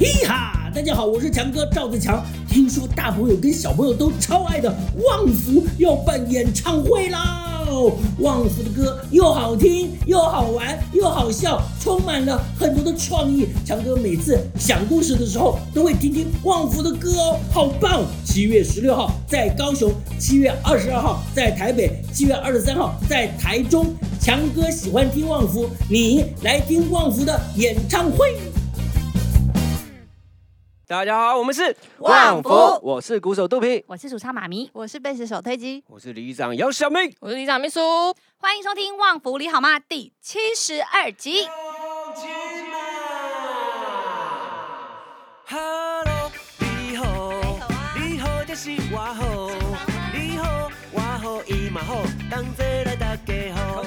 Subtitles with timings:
[0.00, 2.24] 嘿哈，大家好，我是强哥赵自强。
[2.48, 4.72] 听说大朋友跟小朋友都超爱的
[5.04, 7.66] 旺福要办演唱会啦！
[8.20, 13.48] 旺福的歌又好听又好玩又好笑，充满了很多的创意。
[13.66, 18.04] 强哥每次讲故事的时候都会听听旺福的歌哦，好棒！
[18.24, 23.92] 七月十六号在高雄，七月二十二号在台北，七月二十三号在台中。
[24.20, 28.36] 强哥喜欢听旺福，你来听旺福的演唱会。
[30.88, 32.48] 大家好，我们是旺福，
[32.82, 37.78] 我是鼓手肚皮，我是主唱妈咪，我是贝斯手推机，我是里长姚小明，我是里长秘书。
[38.38, 41.46] 欢迎收听《旺福你好吗》第七十二集。
[45.46, 47.34] Hello，你好，
[47.94, 49.50] 你好就是我好，
[50.14, 51.96] 你好我好伊嘛好，
[52.30, 53.84] 同齐来大家好。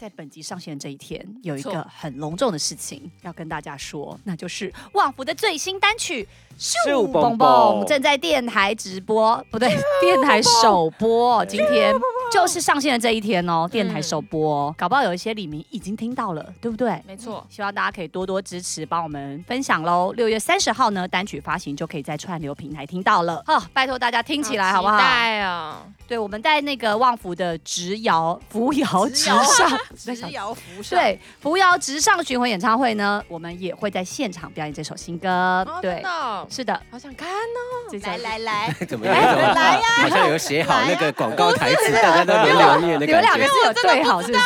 [0.00, 0.06] 哈。
[0.06, 6.26] 在本集上线这一天，有一个很隆重的事情要跟大家说，那就是旺福的最新单曲
[6.86, 9.68] 《咻蹦蹦》正在电台直播，不对，
[10.00, 11.94] 电台首播，今天。
[12.32, 17.02] 就是上线的这一天哦，电台首播，嗯、搞不好有一些李明已经听到了，对不对？
[17.04, 20.12] 没错，希望大家可以多多支持，帮我们分享喽。
[20.12, 23.42] 六月三十号呢，单曲发行就可以在串流平台听到了。
[23.44, 24.96] 好，拜托大家听起来好不好？
[24.96, 25.84] 期待啊！
[26.10, 35.28] 对，我们在那个旺福的直摇扶摇直上， 直摇扶上，对，扶摇直上巡回演唱会呢，我们也会在现场表演这首新歌。
[35.28, 37.96] 哦、对，的是的，好想看哦！
[38.02, 39.14] 来来来， 怎么样？
[39.14, 39.82] 来呀！
[40.02, 42.98] 好像有写好那个广告台词大家都没有。
[42.98, 44.44] 你们两个是有对好，是不是？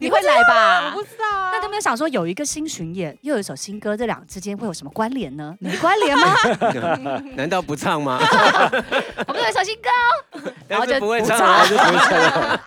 [0.00, 0.86] 你会来吧？
[0.86, 1.50] 我不知道啊。
[1.52, 5.54] 那都没有想说有一个新巡演，又有一首新歌，这两之间会有什么关联呢？
[5.60, 6.34] 没关联吗？
[7.36, 8.18] 难道不唱吗？
[9.28, 9.88] 我们有一首新歌
[10.32, 12.60] 哦，然后就不会唱啊，就不会唱。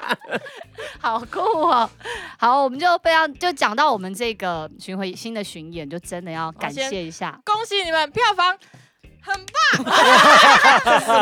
[0.99, 1.89] 好酷哦！
[2.37, 8.55] 好，我们就非常就讲到我们这个巡回新的巡演，就真的要感谢一下，恭喜你们票房。
[9.25, 9.95] 很棒！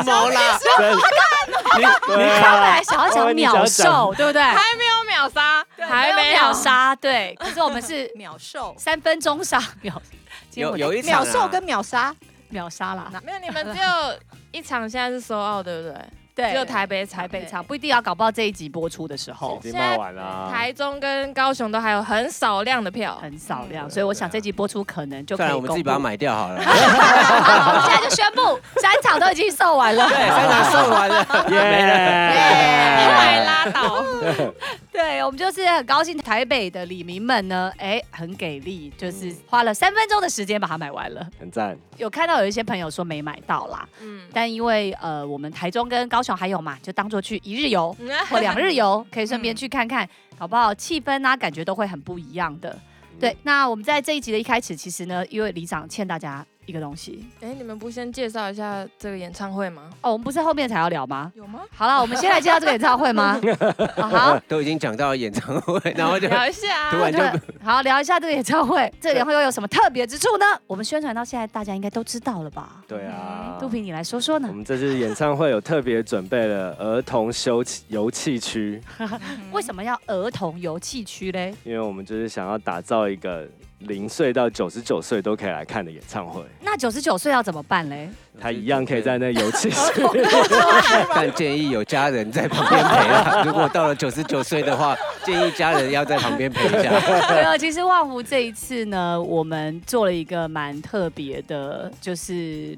[0.03, 0.59] 什么啦？
[1.77, 4.41] 你你刚才想要讲秒瘦，对不对？
[4.41, 7.35] 还没有秒杀，还没秒杀，对。
[7.39, 10.01] 可是我们是秒瘦，三分钟杀秒。
[10.56, 12.13] 有有一秒瘦跟秒杀，
[12.50, 13.12] 秒杀啦。
[13.23, 14.19] 没有，你们只有
[14.51, 15.95] 一场，现在是 sold out，对不对？
[16.34, 20.50] 对，只有台北台北场，不一定要搞不好这一集播出的时候已经卖完了。
[20.52, 25.52] 台中跟高雄都还有很少量的票，很少量，所以我想这集播出可能就可以。
[25.52, 26.62] 我们自己把它买掉好了。
[26.64, 30.08] 好，我们现在就宣布三场都已经售完了。
[30.08, 31.97] 对，三场售完了， 没了，
[33.09, 34.03] 快 拉倒。
[34.92, 41.78] 对，我们就是很高兴，台北的李民们呢，哎，很给力，就是花了三分钟的时间把它买完了，很赞。
[41.98, 47.95] 有看到有一些朋友说没买到啦，嗯，但因为呃，我们台中跟高雄还有嘛，就当做去一日游
[48.29, 50.73] 或两日游，可以顺便去看看，好不好？
[50.73, 52.77] 气氛啊，感觉都会很不一样的。
[53.19, 57.25] 对，那我们在这一集的一开始，其实呢，因为李长欠大家一个东西。
[57.41, 59.89] 哎，你们不先介绍一下这个演唱会吗？
[60.01, 61.31] 哦，我们不是后面才要聊吗？
[61.35, 61.61] 有吗？
[61.75, 63.39] 好了，我们先来介绍这个演唱会吗？
[63.97, 67.19] 好， 都已经讲到演唱会，然后就聊一下，突然就
[67.63, 68.91] 好聊一下这个演唱会。
[69.00, 70.45] 这个演唱会又有什么特别之处呢？
[70.67, 72.83] 我们宣传到现在，大家应该都知道了吧？
[72.88, 74.47] 对啊，杜平你来说说呢？
[74.47, 78.81] 我们这次演唱会有特别准备了儿童休游憩区。
[79.51, 81.53] 为什么要儿童游憩区嘞？
[81.63, 83.47] 因为我们就是想要打造一个。
[83.88, 88.09] 零岁到九十九岁都可以来看的演唱会，那九十九岁要怎么办嘞？
[88.40, 89.92] 他一样可以在那游戏 室，
[91.14, 93.44] 但建议有家人在旁边陪啊。
[93.46, 96.92] 如果到了九十九岁的话，建议家人要在旁边陪一下。
[97.30, 102.78] 对啊，其实旺福这一次呢，我们做了一个蛮特别的，就是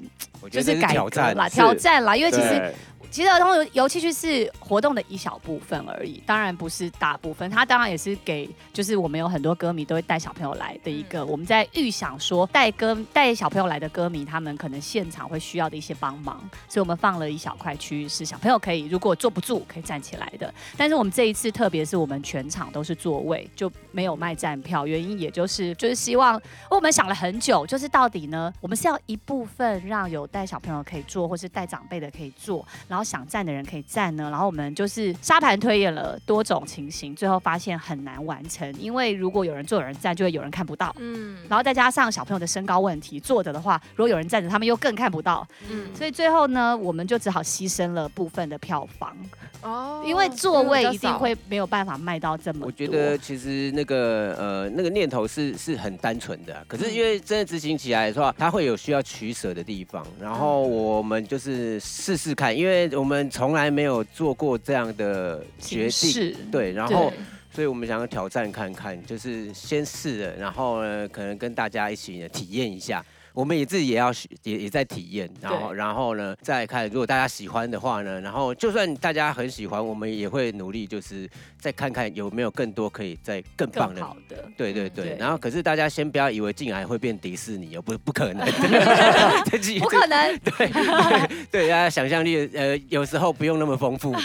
[0.49, 2.73] 就是挑战啦，挑战啦，因为其实。
[3.13, 7.47] 其实儿童游游戏区是活动的一小部分而已，当然不是大部分。
[7.47, 11.19] 它当然也是给，就是我们有很多歌迷都会带小朋友来的一个。
[11.19, 20.51] 嗯、我们在预想说带歌带小朋友来的歌迷，他们可能现场会需要的一些帮忙，所以我们放了一小块区域是小朋友可以，如果坐不住可以站起来的。
[20.75, 33.02] 但是我们这一次特别是我们全场都是座位，就没有卖站票，原因也就是就是希望我们想了很久，就是到底呢，我们是要一部分让有带小朋友可以坐，或是带长辈的可以坐，然后。
[33.03, 49.15] 想站的人可以站呢，然后我们就是沙盘推演了多种情形，最后发现很难完成，因为如果有人坐有人站，就会有人看不到，嗯，然后再加上小朋友的身高问题，坐着的话，如果有人站着，他们又更看不到，嗯，所以最后呢，我们就只好牺牲了部分的票房，
[49.61, 52.67] 哦，因为座位一定会没有办法卖到这么多。
[52.67, 62.89] 我觉得其实那个呃那个念头是是很单纯的，可是因为真的执行起来的话，它会有需要取舍的地方，然后我们就是试试看，因为。
[62.95, 67.11] 我们从来没有做过这样的决定，对，然后，
[67.53, 73.03] 所以我们想要挑战看看，就是先试了，然后呢，可能跟大家一起体验一下，
[73.33, 74.11] 我们也自己也要
[74.43, 81.27] 也也在体验，然后然后呢再看，如果大家喜欢的话呢，然后就算大家很喜欢，我们也会努力，就是
[81.59, 84.03] 再看看有没有更多可以再更棒的。
[84.03, 84.45] 好的。
[84.55, 90.39] 对对对，对然后可是大家先不要以为进来会变迪士尼哦，不不可能，不可能。
[90.43, 94.11] 对对对，大家想象力呃有时候不用那么丰富。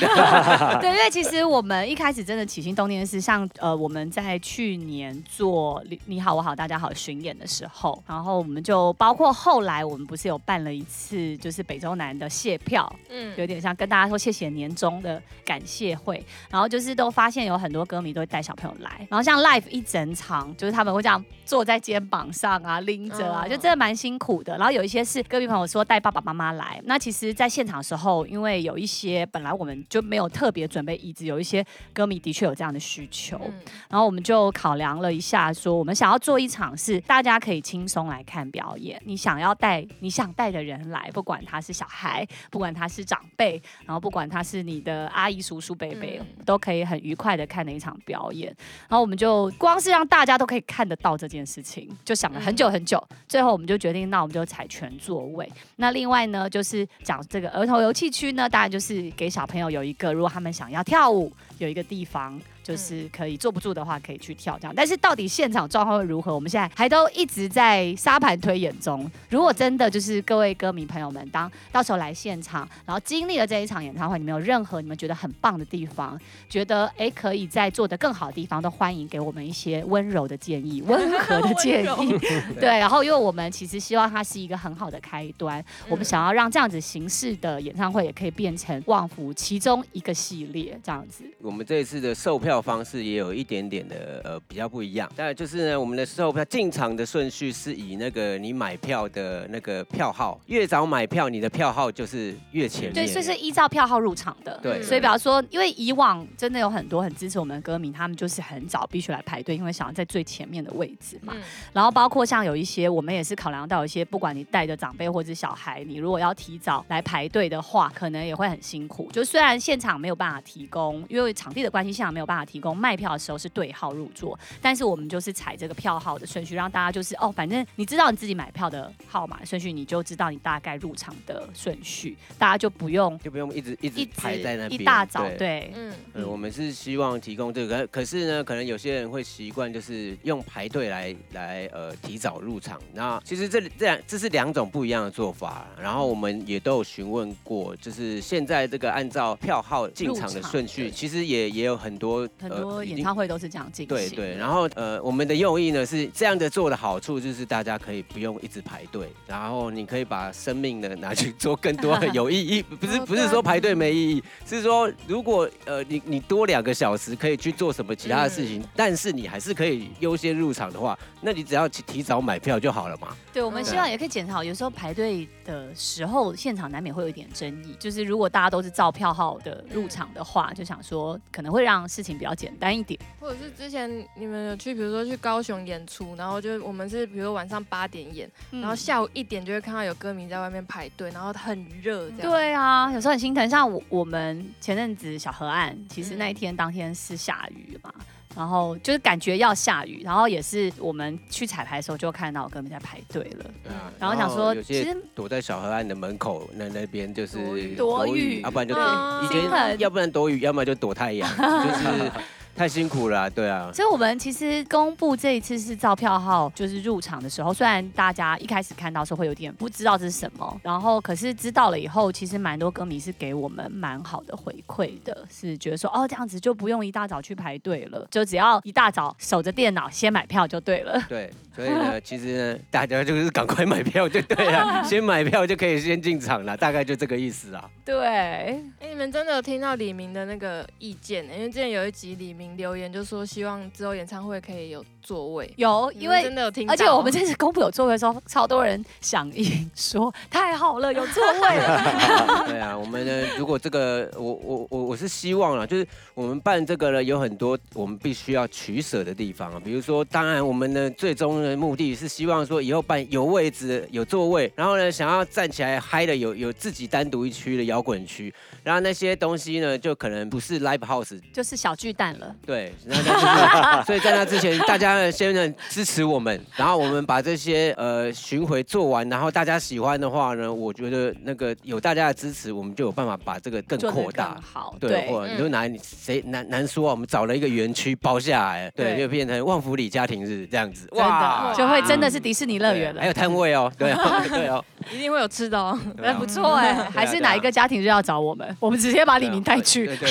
[0.81, 24.57] 对，因为其实我们一开始真的起心动念是像呃我们在去年做你好我好大家好巡演的时候，然后我们就包括后来我们不是有办了一次就是北中南的谢票，嗯，有点像跟大家说谢谢年终的感谢会，然后就是都发现有很多歌迷都会带小朋友来，然后像 live 一整场就是他们会这样坐在肩膀上啊拎着啊，就真的蛮辛苦的。
[24.59, 33.41] 然后有一些是歌迷朋友说带爸爸妈妈来，那其实在现场的时候，因为有一些本来我们就没有特别准备椅子，有一些歌迷的确有这样的需求，
[33.89, 46.07] 然后我们就考量了一下，说我们想要做一场是大家可以轻松来看表演，你想要带你想带的人来，不管他是小孩，不管他是长辈，然后不管他是你的阿姨、叔叔、伯伯，
[46.45, 48.55] 都可以很愉快的看的一场表演。
[48.89, 55.51] 然后我们就光是让大家都可以看得到这件事情，就想了很久很久，最后我们就决定，那我们就采全座位。
[55.77, 62.41] 那另外呢，就是讲这个儿童游戏区呢，当然就是给小朋友有一个，如果他们想要跳舞，有一个地方。
[62.69, 64.75] 就是可以坐不住的话，可以去跳这样。
[64.77, 69.11] 但是到底现场状况会如何，我们现在还都一直在沙盘推演中。
[69.31, 82.19] 如果真的就是各位歌迷朋友们，当到时候来现场，然后经历了这一场演唱会，你们有任何你们觉得很棒的地方，觉得哎可以在做的更好的地方，都欢迎给我们一些温柔的建议、温和的 建议。
[82.61, 91.25] 对，然后因为我们其实希望它是一个很好的开端，我们想要让这样子形式的演唱会也可以变成旺福其中一个系列这样子。
[91.41, 102.95] 我们这一次的售票方式也有一点点的呃比较不一样，当然就是呢，我们的售票进场的顺序是以那个你买票的那个票号，越早买票，你的票号就是越前面。
[102.95, 104.59] 对，所以是依照票号入场的。
[104.63, 111.33] 对，所以比方说，因为以往真的有很多很支持我们的歌迷，他们就是很早必须来排队，因为想要在最前面的位置嘛。
[111.37, 119.09] 嗯、然后包括像有一些，我们也是考量到有一些，不管你带着长辈或者小孩，你如果要提早来排队的话，可能也会很辛苦。
[119.13, 122.79] 就虽然现场没有办法提供，因为场地的关系，现场没有办法提供。
[122.79, 134.81] 卖票的时候是对号入座，但是我们就是采这个票号的顺序，让大家就是哦，反正你知道你自己买票的号码顺序，你就知道你大概入场的顺序，大家就不用就不用一直一直排在那边。
[134.81, 142.81] 一大早对，对嗯嗯，我们是希望提供这个，可是呢，可能有些人会习惯就是用排队来来呃提早入场。
[142.95, 152.85] 那其实这这两这是两种不一样的做法，然后我们也都有询问过，就是现在这个按照票号进场的顺序，其实也也有很多很多。
[152.85, 153.89] 演唱会都是这样进行。
[153.89, 173.17] 对对，然后呃，我们的用意呢是这样的做的好处就是大家可以不用一直排队，然后你可以把生命呢拿去做更多的 有意义，不是不是说排队没意义，是说如果呃你你多两个小时可以去做什么其他的事情，但是你还是可以优先入场的话，那你只要提早买票就好了嘛。
[173.33, 182.77] 对，我们希望也可以检讨，有时候排队的时候现场难免会有一点争议，就是如果大家都是照票号的入场的话，就想说可能会让事情比较简单。
[182.77, 192.31] 一点，或者是之前你们有去，比如说去高雄演出，然后就我们是比如说晚上八点演，嗯、然后下午一点就会看到有歌迷在外面排队，然后很热，这样。
[192.31, 193.49] 对啊，有时候很心疼。
[193.49, 197.93] 像我我们前阵子小河岸，其实那一天当天是下雨嘛，
[198.39, 203.45] 然后就是感觉要下雨，然后也是我们去彩排的时候就看到我哥们在排队了。
[203.65, 207.37] 对啊，然后想说，其实躲在小河岸的门口那那边就是
[207.75, 211.43] 躲雨，要不然就以前要不然躲雨，要么就躲太阳， 就
[211.75, 212.13] 是。
[212.59, 213.71] 太辛苦了，对啊。
[213.73, 231.01] 所以，我们其实公布这一次是照票号，就是入场的时候，虽然大家一开始看到时候会有点不知道这是什么，然后可是知道了以后，其实蛮多歌迷是给我们蛮好的回馈的，是觉得说哦，这样子就不用一大早去排队了，就只要一大早守着电脑先买票就对了。
[231.09, 237.71] 对，所以呢，其实呢，大家就是赶快买票就对了，先买票就可以先进场了，大概就这个意思啊。
[237.85, 241.25] 对，哎，你们真的有听到李明的那个意见？
[241.25, 242.48] 因为之前有一集李明。
[242.57, 252.45] 留言就说希望之后演唱会可以有座位，有，因为真的有听到，而且我们这次公布有座位的时候，超多人响应说太好了，有座位了。
[252.47, 272.35] 对啊，我们呢，如果这个，我我我我是希望啊，就是我们办这个呢，有很多我们必须要取舍的地方啊，比如说，当然我们的最终的目的是希望说以后办有位置、有座位，然后呢，想要站起来嗨的有有自己单独一区的摇滚区，然后那些东西呢，就可能不是 live house，就是小巨蛋了。
[272.47, 284.41] 对，那就是，所以在那之前，大家先呢支持我们，然后我们把这些呃巡回做完，然后大家喜欢的话呢，我觉得那个有大家的支持，我们就有办法把这个更扩大。
[284.41, 293.01] 好，对，或者你就拿谁难难说啊，我们找了一个园区包下来，对，就变成旺福里家庭日这样子，哇，就会真的是迪士尼乐园了。
[293.01, 293.93] 还有摊位哦，对
[294.31, 300.07] 对哦，一定会有吃的哦，哎不错哎，还是哪一个家庭日要找我们，我们直接把李明带去，直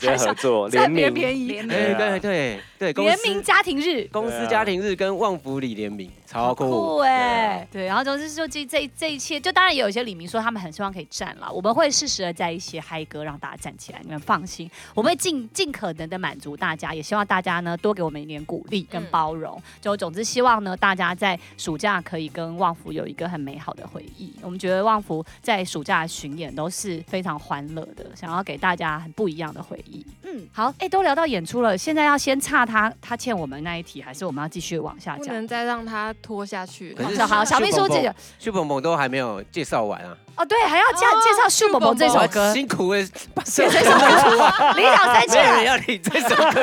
[0.00, 1.12] 接合作 联名。
[1.12, 2.60] 便宜，对对对。
[2.76, 6.98] 对，联名家庭日，公司家庭日跟旺福里联名，超酷。
[6.98, 7.66] 哎！
[7.72, 19.62] 对，然后总之就这这这一切，就当然也有一些李明说他们很希望可以站了，我们会适时的在一些嗨歌让大家站起来，你们放心，我们会尽尽可能的满足大家，也希望大家呢多给我们一点鼓励跟包容。
[19.80, 24.32] 就总之希望呢大家在暑假可以跟旺福有一个很美好的回忆。
[24.42, 30.06] 我们觉得旺福在暑假巡演都是非常欢乐的，想要给大家很不一样的回忆。
[30.24, 32.74] 嗯，好，哎，都聊到演出了，现在要先差他。
[32.74, 35.26] 他他欠我们那一题，还是我们要继续往下讲？
[35.28, 36.96] 不能再让他拖下去。
[37.28, 40.16] 好，小秘书这个秀蹦蹦都还没有介绍完啊。
[40.36, 42.52] 哦，对，还要介介绍秀蹦蹦这首歌。
[42.52, 43.00] 辛苦了，
[43.44, 46.60] 写这首歌，里长生气了，要你这首歌。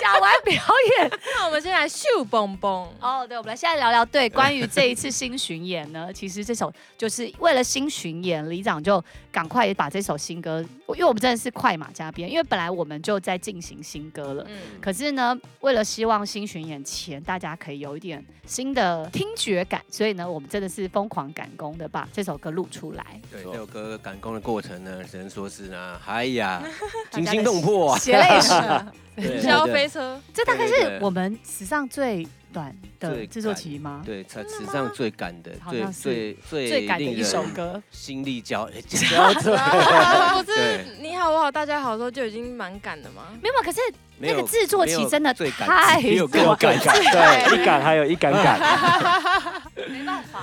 [0.00, 0.62] 讲完表
[0.98, 2.88] 演，那我们先来秀蹦蹦。
[3.00, 9.02] 哦，对，我们来现在聊聊，对，关于这一次新巡演呢，其实这首就是为了新巡演，李长就
[9.32, 23.20] 赶快也把这首新歌，因为我们真的是快马加鞭，因为本来我们就在进行新歌了，嗯，可是呢，为了希望新巡演前大家可以有一点新的听觉感，所以呢，我们真的是疯狂赶工的把这首歌录出来。
[23.30, 26.62] 对，这首歌赶工的过程呢，只能说是呢，哎呀，
[27.10, 28.52] 惊心动魄啊，血泪史。
[29.16, 34.02] 云霄飞车，这大概是我们史上最短的制作期吗？
[34.04, 40.42] 对，才史上最赶的，最最最最赶的一首歌，心力交 交瘁。
[40.44, 43.22] 不是你好我好大家好的时候就已经蛮赶的吗？
[43.42, 43.80] 没有，可是
[44.18, 48.58] 那个制作期真的太有赶赶，对，一赶还有一赶赶，
[49.88, 50.40] 没办法。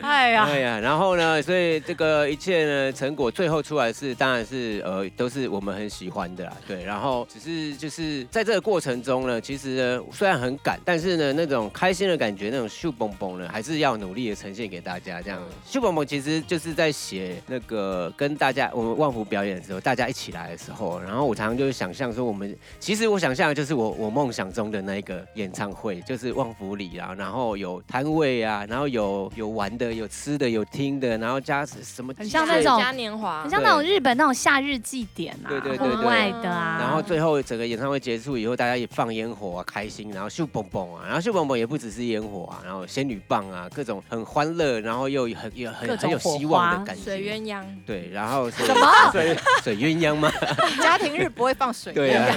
[0.00, 6.84] 哎呀，哎呀，然后呢，所以这个一切呢，成果最后出来是，当然是呃，都是我们很喜欢的啦，对。
[6.84, 15.20] 然后只是就是在这个过程中呢，其实呢，虽然很赶，但是呢，那种开心的感觉，那种秀蹦蹦呢，还是要努力的呈现给大家。
[15.20, 29.87] 这样，秀蹦蹦其实就是在写那个跟大家我们旺福表演的时候，大家一起来的时候，然后我常常就是想象说，我们其实我想象的就是我我梦想中的那一个演唱会，就是旺福里啊，然后有摊位啊，然后有有玩的。
[29.92, 32.12] 有吃的，有听的，然后加什么？
[32.16, 36.78] 很像那种嘉年华，很像那种日本那种夏日祭典啊，对对对，对外的啊。
[36.80, 47.02] 然后最后整个演唱会结束以后，大家也放烟火啊，开心，然后秀蹦蹦啊，然后秀蹦蹦也不只是烟火啊，然后仙女棒啊，各种很欢乐，然后又很有很很有希望的感觉。
[47.02, 47.62] 水鸳鸯。
[47.86, 49.10] 对，然后什么？
[49.12, 50.30] 水水鸳鸯吗？
[50.82, 51.92] 家庭日不会放水。
[51.92, 52.36] 对啊。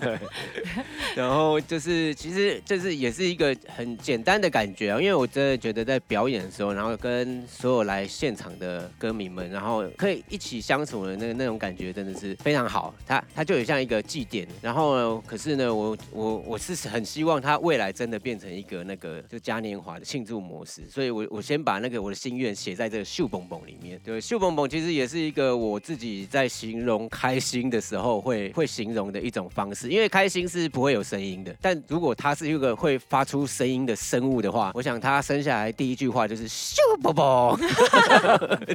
[1.16, 12.94] 然后就是，其实就是也是一个很简单的感觉啊，因为我真的觉得在表演的时候，然后跟所有来现场的歌迷们，然后可以一起相处的那个那种感觉，真的是非常好。
[13.06, 23.98] 它它就有像一个祭典，然后呢，可是呢，我我我是很希望它未来真的变成一个那个就嘉年华的庆祝模式，所以我我先把那个我的心愿写在这个秀蹦蹦里面。
[24.04, 37.58] 对，秀蹦蹦其实也是一个我自己在形容开心的时候会会形容的一种方式，因为开心是不会有声音的，但如果它是一个会发出声音的生物的话，我想它生下来第一句话就是秀蹦蹦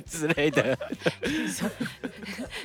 [0.09, 0.75] 之类的。
[1.21, 1.69] 你说，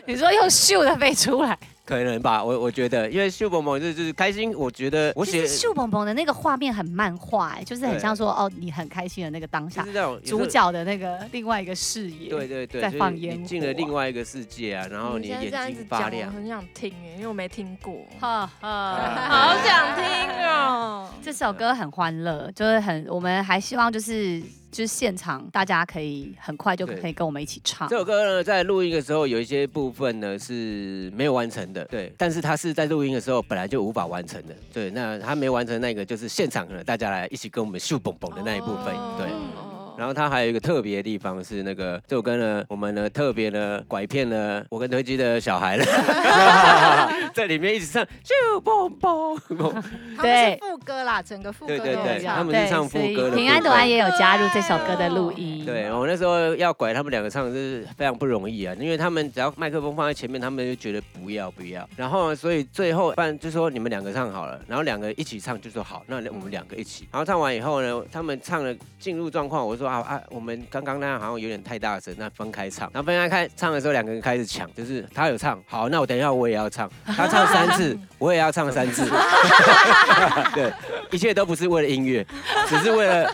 [0.07, 1.59] 你说用秀的飞出来。
[1.85, 18.97] 可能吧，我我觉得，因为秀蹦蹦就是就是开心，我觉得我写秀蹦蹦的那个画面很漫画，哎，就是很像说哦，你很开心的那个当下，就是主角的那个另外一个视野，对对对，在放烟进了另外一个世界啊，然后你眼睛发亮，我很想听哎，因为我没听过，哈哈，
[19.31, 21.09] 好想听哦。
[21.23, 24.43] 这首歌很欢乐，就是很，我们还希望就是。
[24.77, 27.89] 就是现场，大家可以很快就可以跟我们一起唱。
[27.89, 32.13] 这首歌呢，在录音的时候有一些部分呢是没有完成的，对。
[32.19, 34.91] 但是它是在录音的时候本来就无法完成的，对。
[34.91, 39.66] 那它没完成那个，就是现场呢，大家来一起跟我们秀蹦蹦的那一部分，对。
[39.97, 45.85] 然后它还有一个特别的地方是那个这首歌呢，我们呢特别的拐骗了我跟推机的小孩了
[47.35, 49.37] 在里面一直唱就蹦蹦。
[50.21, 51.77] 对，副歌啦，整个副歌。
[51.77, 53.37] 对对对，他们是唱副歌的。
[53.37, 55.65] 平安朵安也有加入这首歌的录音。
[55.65, 61.89] 对，我那时候要拐他们两个唱是非常不容易啊，因为他们只要麦克风放在前面，他们就觉得不要不要。
[61.97, 67.07] 然后，所以最后不然就说你们两个唱好了，然后两个一起唱就说好，那我们两个一起。
[67.11, 69.86] 然后唱完以后呢，他们唱了进入状况，我说。
[69.87, 72.91] 说啊啊，我们刚刚那样好像有点太大声，那分开唱。
[72.93, 79.09] 然后分开开唱的时候，两个人开始抢，就是他有唱，好，那我等一下我也要唱，他唱三次， 我也要唱三次。
[80.55, 80.73] 对，
[81.13, 82.27] 一切都不是为了音乐，
[82.67, 83.33] 只是为了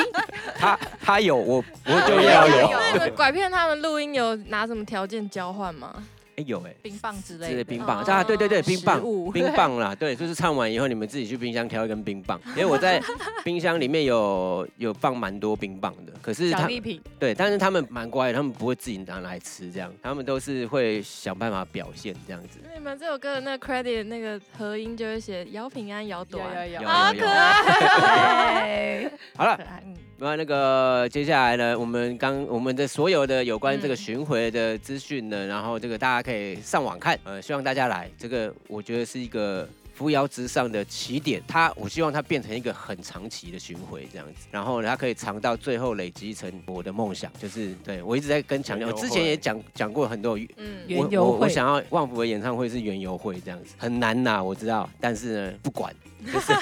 [0.58, 2.70] 他他有我我就要有。
[2.94, 5.94] 那个拐骗他们录音有拿什么条件交换吗？
[6.46, 7.98] 有哎，冰棒之类的，是冰棒。
[8.02, 9.00] 啊，对对对，冰棒，
[9.32, 13.00] 冰棒啦，对，就是唱完以后，你们自己去冰箱挑一根冰棒，因为我在
[13.44, 16.68] 冰箱里面有有放蛮多冰棒的，可是他，
[17.18, 22.58] 对，但是他们蛮乖的，他们不会自己拿来吃，这样，他们都是会想办法表现这样子。
[22.74, 29.58] 你们这首歌的那个 credit 那个合音就会写姚平安、姚朵安，好可爱， 好了。
[30.22, 55.92] 那那个接下来呢，我们刚我们的所有的有关这个巡回的资讯呢，然后这个大家可以上网看，呃，希望大家来，这个我觉得是一个扶摇直上的起点，它我希望它变成一个很长期的巡回这样子，然后它可以长到最后累积成我的梦想，就是对我一直在跟强调，我之前也讲讲过很多，嗯，我我我想要旺福的演唱会是原游会这样子，很难呐，我知道，但是呢，不管。
[56.30, 56.52] 就是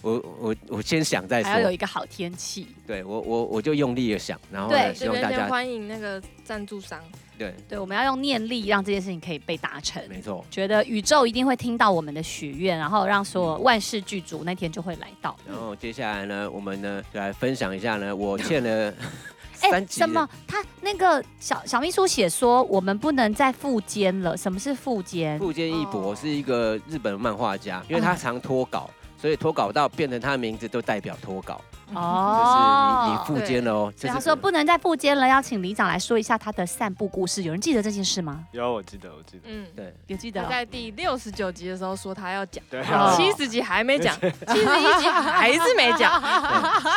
[0.00, 2.68] 我我我先想再说，还要有一个好天气。
[2.86, 7.02] 对我我我就用力的想，然后希望大家欢迎那个赞助商。
[7.38, 10.02] 对对，我们要用念力让这件事情可以被达成。
[10.08, 15.36] 没错，觉得宇宙一定会听到我们的许愿，然后让所有万事俱足，那天就会来到。
[15.46, 18.92] 然后接下来呢，我们呢就来分享一下呢，我欠了
[19.54, 19.98] 三集。
[19.98, 20.28] 什么？
[20.46, 24.36] 他那个小小秘书写说，我们不能再富坚了。
[24.36, 25.38] 什么是富坚？
[25.38, 28.90] 富坚义博是一个日本漫画家，因为他常脱稿。
[29.20, 31.60] 所以脱稿到变成他的名字都代表脱稿。
[31.94, 33.92] 哦，就是你你富坚了哦。
[34.02, 37.42] 他说不能再富坚了，要请里长来说一下他的散步故事。
[37.42, 38.44] 有人记得这件事吗？
[38.52, 39.42] 有，我记得，我记得。
[39.46, 40.44] 嗯，对，有记得。
[40.48, 42.82] 在第六十九集的时候说他要讲，对，
[43.16, 46.22] 七十集还没讲， 七十一集还是没讲。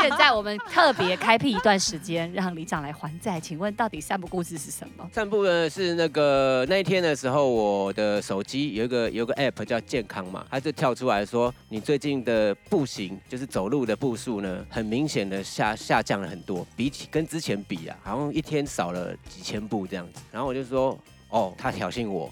[0.02, 3.40] 现在我们特别开辟一段时间，让里长来还债。
[3.40, 5.08] 请问到底散步故事是什么？
[5.12, 20.20] 散步呢是那个那一天的时候，我的手机有一个有个 app 叫健康嘛，它就跳出来说你最近的步行就是走路的步数呢很很明显的下下降了很多，比起跟之前比啊，好像一天少了几千步这样子。
[20.32, 20.98] 然后我就说。
[21.32, 22.30] 哦，他挑衅我，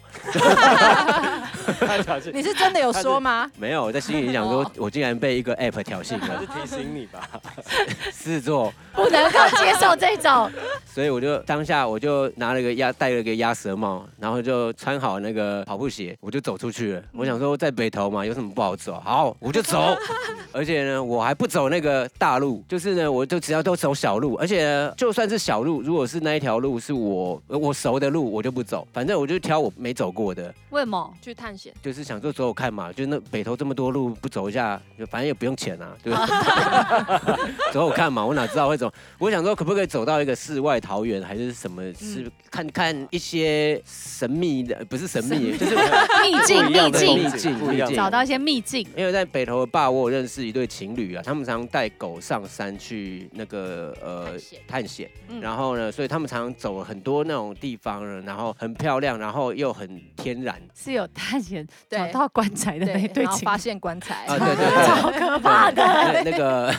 [1.79, 3.49] 他挑衅，你是真的有说吗？
[3.57, 7.27] 没有，我在心里想说，我竟然被一个 app 挑衅了，是提醒你吧？
[8.11, 10.51] 是做不能够接受这种，
[10.85, 17.01] 所以我就当下我就拿了个鸭，戴了个鸭舌帽，然后就穿好那个跑步鞋，我就走出去了。
[17.13, 19.01] 我想说在北投嘛，有什么不好走？
[19.05, 19.95] 好，我就走。
[20.51, 28.85] 而且呢，我还不走那个大路，就是呢，我就只要都走小路，而且呢，就算是小路，如果是那一条路是我我熟的路，我就不走。
[28.91, 30.53] 反正我就挑我没走过的。
[30.71, 31.13] 为什么？
[31.21, 31.73] 去探险？
[31.81, 36.13] 就是想说走走看嘛，就那北投这么多路，不走一下，就反正也不用钱啊，对
[37.73, 38.91] 走走看嘛，我哪知道会走？
[39.17, 41.81] 我想说可不可以走到一个世外桃源，还是什么？
[41.93, 45.75] 是、嗯、看看一些神秘的，不是神秘，就是
[46.23, 48.85] 秘境、秘境、秘境、秘境，找到一些秘境。
[48.95, 54.33] 因为在北投的坝我认识一对情侣啊，他们常带狗上山去那个呃
[54.67, 60.59] 探险，嗯、然后呢，所以他们常常走了很多那种地方，然后很漂亮，然后又很天然。
[60.73, 66.23] 是有探险找到棺材的那对发现棺材啊，对对对，好可怕的。
[66.23, 66.73] 那个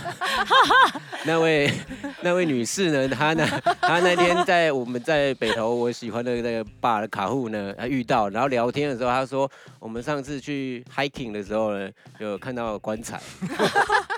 [1.24, 1.70] 那位
[2.22, 3.46] 那位女士呢，她呢，
[3.82, 13.20] 她那天在我们在北投我喜欢的那个坝的卡户呢，她遇到，然后聊天的时候，她说我们上次去 hiking 的时候呢，有看到棺材。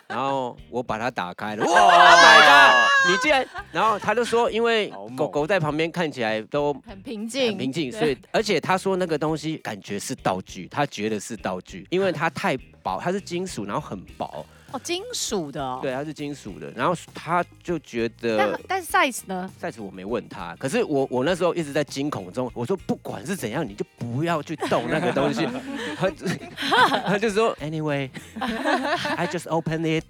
[0.08, 3.10] 然后我把它打开了，哇，My God！
[3.10, 14.44] 你竟然，然后他就说，因为狗狗在旁边看起来都很平静，很平静，所以而且他说那个东西感觉是道具，他觉得是道具，因为它太薄，它是金属，然后很薄。
[14.72, 25.46] 哦，金属的哦，对，它是金属的，然后他就觉得，但但是 size 呢？size 我没问他，可是我我那时候一直在惊恐中，我说不管是怎样，你就不要去动那个东西。
[25.98, 26.10] 他
[27.06, 30.04] 他就说，Anyway，I just open it。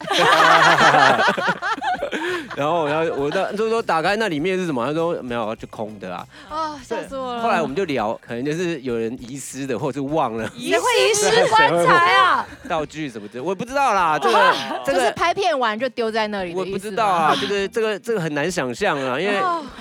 [2.55, 4.87] 然后然后我的就是说打开那里面是什么？
[4.87, 6.27] 他说没有，就空的啊。
[6.49, 7.43] 啊，吓死我了。
[7.43, 10.49] 后来我们就聊，可能就是有人遗失的，或者是忘了。
[10.51, 12.47] 谁会遗失棺材啊？
[12.69, 14.19] 道具什么的，我也不知道啦。
[14.19, 14.52] 这个。
[14.85, 19.35] 这个是拍片完就丢在那里，我不知道啊， 这个这个这个很难想象啊，因为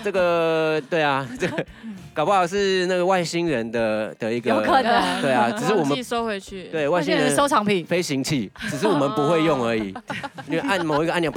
[0.03, 1.65] 这个对啊，这个
[2.13, 9.93] 搞不好是那个外星人的的一个，有可能，对啊，只是我们收回去，对外星人收藏品、飞行器，只是我们不会用而已，
[10.47, 11.31] 因为按某一个按钮，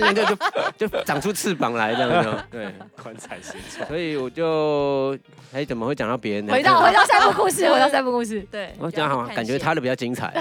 [0.00, 2.44] 那个就就长出翅膀来这样子。
[2.50, 3.86] 对，宽彩形状。
[3.86, 5.16] 所以我就
[5.52, 6.52] 哎，怎么会讲到别人呢？
[6.54, 8.40] 回到回到三部故事，回到三部故事。
[8.50, 10.32] 对，我讲好，感觉他的比较精彩。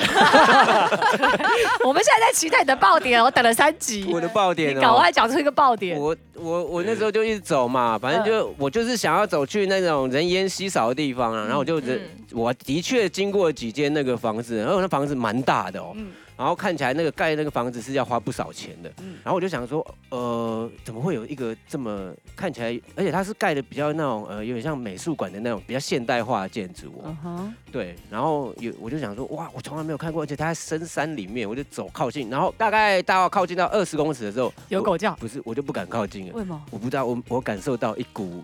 [1.83, 4.07] 我们现在在期待你的爆点，我等了三集。
[4.11, 5.99] 我的爆点，赶快讲出一个爆点。
[5.99, 15.95] 我我我那时候就一直走嘛，反正就我就是想要走去那种人烟稀少的地方啊，然后我就人，我的确经过几间那个房子，然后那房子蛮大的哦。
[16.41, 18.91] 然后看起来那个盖那个房子是要花不少钱的，
[19.23, 27.15] 然后我就想说，呃，怎么会有一个这么看起来，而且它是盖的比较那种呃，有点像美术馆的那种比较现代化的建筑哦。
[27.23, 27.53] Uh huh.
[27.71, 36.33] 对，然后有我就想说，哇，我从来没有看过，而且它在深山里面，我就走靠近，然后大概大概靠近到二十公尺的时候，有狗叫，不是，我就不敢靠近了。
[36.33, 36.59] 为什么？
[36.71, 38.43] 我不知道，我我感受到一股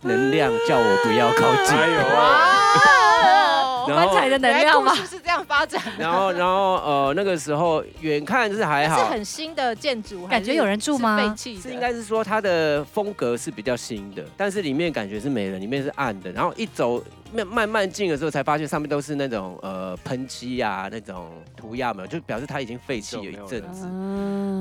[0.00, 1.76] 能量叫我不要靠近。
[1.76, 4.94] 哎棺材的能量吗？
[4.94, 5.82] 是这样发展。
[5.98, 11.16] 然后，然后，呃，那个时候远看是还好，是很新的建筑，感觉有人住吗？
[11.16, 16.30] 废弃，是应该是说它的风格是比较新的，但是里面感觉是没人，里面是暗的。
[16.32, 17.02] 然后一走。
[17.32, 23.86] 慢慢慢进的时候，才发现上面都是那种呃喷漆呀，那种涂鸦嘛，就表示它已经废弃了一阵子。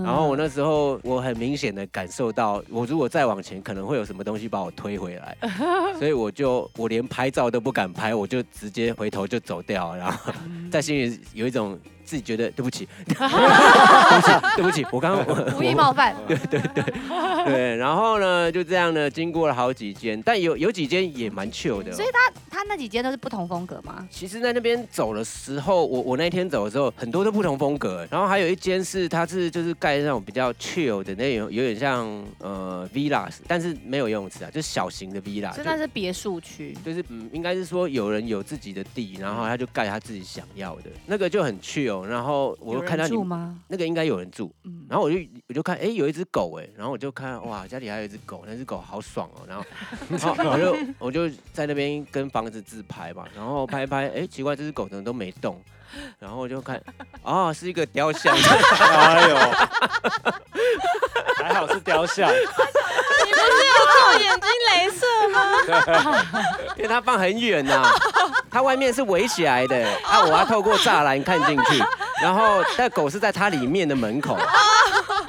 [0.03, 5.37] 然后我那时候我很明显的感受到，我如果再往前，可能会有什么东西把我推回来，
[5.97, 10.33] 所以我就我连拍照都不敢拍，我就直接回头就走掉，然后
[10.71, 11.77] 在心里有一种。
[12.09, 13.21] 自己觉得对不起， 对不
[14.25, 15.23] 起，对不起，我刚刚
[15.55, 16.83] 无意冒犯， 对对对
[17.45, 24.07] 对，然后呢，就这样呢，经过了好几间，但有有几间也蛮 chill 的，所以他他那几间都是不同风格吗？
[24.09, 32.07] 其实，在那边走的时候，我我那天走的时候，很多都不同风格，然后还有一间是它是就是盖那种比较 chill 的那种，有点像
[32.39, 41.98] 呃 villas，但是没有游泳池啊，就是小型的 villa，现在是别墅区，就是嗯，应该是说有人有自己的地，然后他就盖他自己想要的，那个就很 chill。
[42.05, 43.15] 然后我就看到你
[43.67, 44.51] 那个应该有人住，
[44.89, 49.63] 然后我就我就看，哎，有一只狗，哎，然后我就看，哇，家里还有一只狗，那只狗好爽哦，然后，
[50.09, 55.61] 然后我就我就在那边跟房子自拍嘛，然后拍拍，哎，奇怪，这只狗怎么都没动，
[56.19, 56.81] 然后我就看，
[57.23, 59.35] 啊，是一个雕像， 哎呦，
[61.43, 62.29] 还好是雕像。
[63.29, 65.37] 你不是有做眼睛镭射吗？
[66.77, 67.83] 因为它放很远呐，
[68.49, 71.83] 它外面是围起来的，啊，我要透过栅栏看进去，
[72.21, 74.37] 然后那狗是在它里面的门口，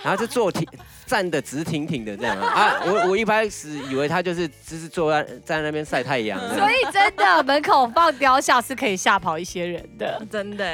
[0.03, 0.67] 然后就坐挺
[1.07, 10.65] 站的直挺挺的这样啊，我我一开始以为它就是只是坐在在那边晒太阳，所以真的门口放雕像是可以吓跑一些人的，真的。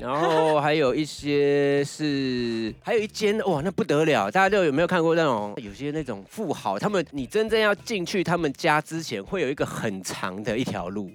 [0.00, 4.30] 然后还有一些是，还有一间哇，那不得了！
[4.30, 11.10] 大家都有没有看过那种有些那种富豪，他们你真正要进去他们家之前，会有一个很长的一条路，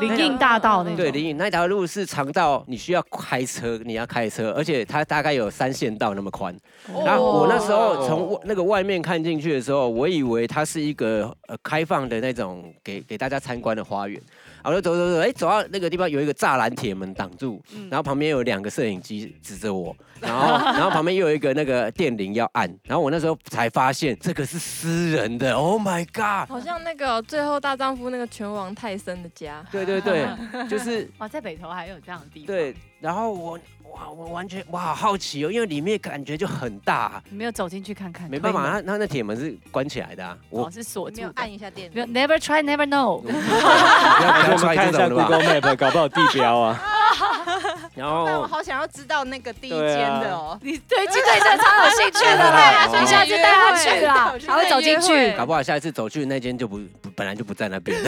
[0.00, 0.96] 林荫大道那种。
[0.96, 6.56] 对，林荫那条路是长到你需要开车，你要开车，而且它大概有三线道那么宽。
[7.04, 14.20] 然后我那时候从那个外面看进去的时候，我以为它是一个呃开放的那种给给大家参观的花园。
[14.64, 26.48] 我就走走走，哎，走到那个地方有一个栅栏铁门挡住，然后旁边有两个摄影机指着我，然后 然后旁边又有一个那个电铃要按，然后我那时候才发现这个是私人的，Oh my god！
[26.48, 30.26] 好像那个最后大丈夫那个拳王泰森的家，对对对，
[30.68, 33.58] 就是哇，在北投还有这样的地方，对，然后我。
[33.92, 37.22] 哇，我完全哇，好好奇哦，因为里面感觉就很大。
[37.30, 38.28] 你没有走进去看看？
[38.30, 40.36] 没办法，他他那铁门是关起来的啊。
[40.50, 41.90] 我是锁住，按一下电。
[41.92, 43.20] Never try, never know。
[43.22, 46.80] 不要不要看一下 Google Map，搞不好地标啊。
[47.94, 50.56] 然后，但我好想要知道那个第一间的哦。
[50.62, 55.32] 你对金对这超有兴趣的啦，你下次带他去啦，他会走进去。
[55.32, 56.78] 搞不好下一次走去那间就不
[57.16, 57.98] 本来就不在那边。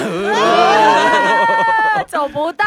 [2.07, 2.65] 走不到。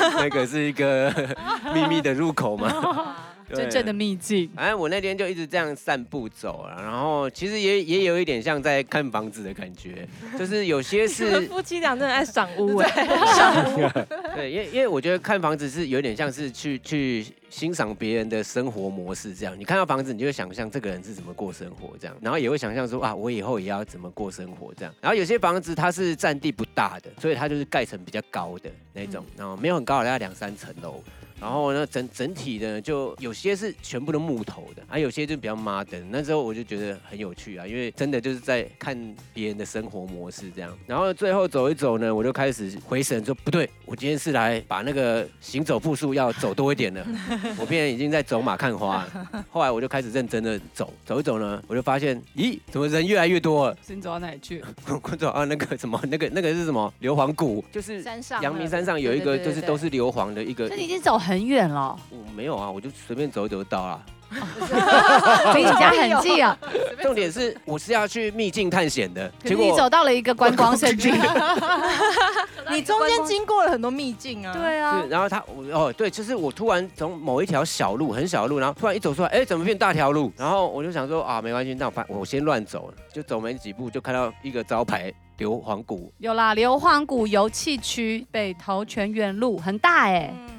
[0.16, 1.12] 那个是一个
[1.74, 3.16] 秘密的入口吗？
[3.54, 4.50] 真正的秘境。
[4.54, 10.06] 反正我那天就一直这样散步走了，然后其实也也有一点像在看房子的感觉，
[10.38, 12.88] 就是有些是夫妻俩真的爱赏屋哎，
[13.34, 13.88] 赏屋。
[14.34, 19.58] 对，因为因为我觉得看房子是有点像是去去欣赏别人的生活模式这样。
[19.58, 24.94] 你看到房子，你就会想象这个人是怎么过生活这样，然后也会想象说啊，我以后也要怎么过生活这样。
[25.00, 31.02] 然后有些房子它是占地不大的，所以它就是盖成比较高的那种，然后没有很高，大概两三层楼。
[31.40, 36.04] 然后呢，整整体的，就有些是全部都木头的，还有些就比较 modern。
[36.10, 38.96] 那时候我就觉得很有趣啊，因为真的就是在看
[39.32, 40.76] 别人的生活模式这样。
[40.86, 47.04] 然后最后走一走呢，我就开始回神说，不对，我今天是来把那个行走步数要走多一点的。
[47.58, 49.44] 我变成已经在走马看花了。
[49.50, 53.76] 后来我就开始认真的走，走一走呢，我就发现，咦，怎么人越来越多了？
[53.86, 54.62] 是你走到哪里去？
[54.86, 56.92] 我走到，那个什么，那个那个是什么？
[57.00, 60.68] 硫磺谷，就是山上阳明山上有一个，就是都是硫磺的一个。
[60.68, 61.98] 那你已经走很远了。
[62.10, 64.02] 我没有啊，我就随便走一走就到了。
[65.54, 66.56] 离你家很近啊。
[67.02, 71.10] 重点是我是要去秘境探险的，结果你走到了一个观光胜地。
[72.70, 74.52] 你中间经过了很多秘境啊。
[74.54, 75.04] 对啊。
[75.10, 80.32] 然后他哦对，就是我突然从某一条小路很小路，然后突然一走出来，哎，怎么变大条路？
[80.36, 85.12] 然后我就想说啊，没关系，那我反我先乱走，就走没几步就看到一个招牌。
[85.38, 90.50] 硫磺谷有啦，硫磺谷油气区北投泉源路很大哎、欸，嗯、哦，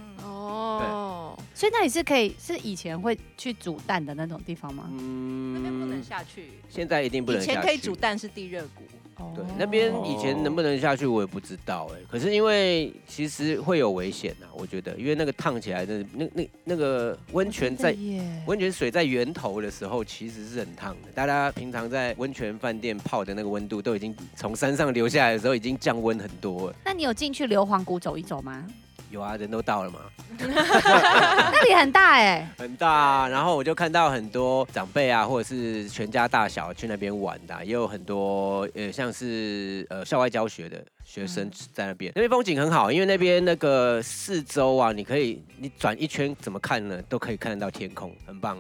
[1.62, 4.90] 所以那里是可以是以前会去煮蛋的那种地方吗？
[4.94, 7.52] 嗯，那边不能下去，现在一定不能下去。
[7.52, 8.82] 以前可以煮蛋是地热谷。
[9.36, 17.96] 对，那边以前能不能下去我也不知道哎，可是因为其实会有危险呐，我觉得，因为那个烫起来的那那那个温泉在
[18.48, 26.76] 温泉水在源头的时候其实是很烫的，大家平常在温泉饭店泡的那个温度都已经从山上流下来的时候已经降温很多了。
[26.84, 28.66] 那你有进去硫磺谷走一走吗？
[29.12, 30.00] 有啊，人都到了嘛。
[30.40, 33.28] 那里很大哎，很大。
[33.28, 42.12] 然后我就看到很多长辈啊，或者是全家大小去那边玩的，也有很多呃，像是呃校外教学的学生在那边。
[42.16, 47.02] 那边风景很好，因为那边那个四周啊，你可以你转一圈怎么看呢？
[47.10, 48.58] 都可以看得到天空，很棒。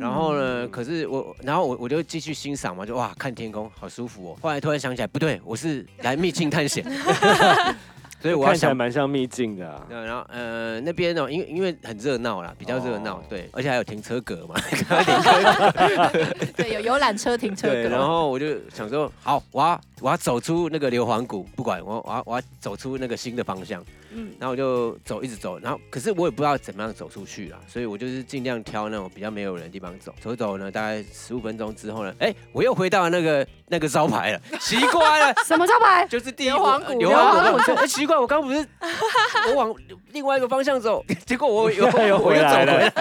[0.00, 4.38] 然后呢，可是我，然后我我就继续欣赏嘛，就哇看天空好舒服哦。
[4.40, 6.82] 后来突然想起来，不对，我是来秘境探险。
[8.20, 9.86] 所以我看起来蛮像秘境的啊。
[9.88, 16.24] 然后呃那边哦，因为因为很热闹啦，比较热闹，对，而且还有停车格嘛， 停车格。
[16.56, 17.74] 对，有游览车停车格。
[17.74, 23.84] 对，然后我就想说，好，我要我要走出那个硫磺谷，不管我我要我要走出那个新的方向。
[24.10, 30.14] 嗯，然后我就走，一直走，然后可是我也不知道怎么样走出去啦，所以我就是尽量挑那种比较没有人的地方走。
[30.18, 36.06] 走走呢，大概十五分钟之后呢，哎，我又回到那个那个招牌了，奇怪了， 什么招牌？
[36.08, 37.72] 就是第一硫磺谷，硫磺谷。
[37.72, 38.58] 哎，奇怪，我刚不是
[39.50, 39.74] 我往
[40.12, 42.92] 另外一个方向走， 结果我又 又回来了，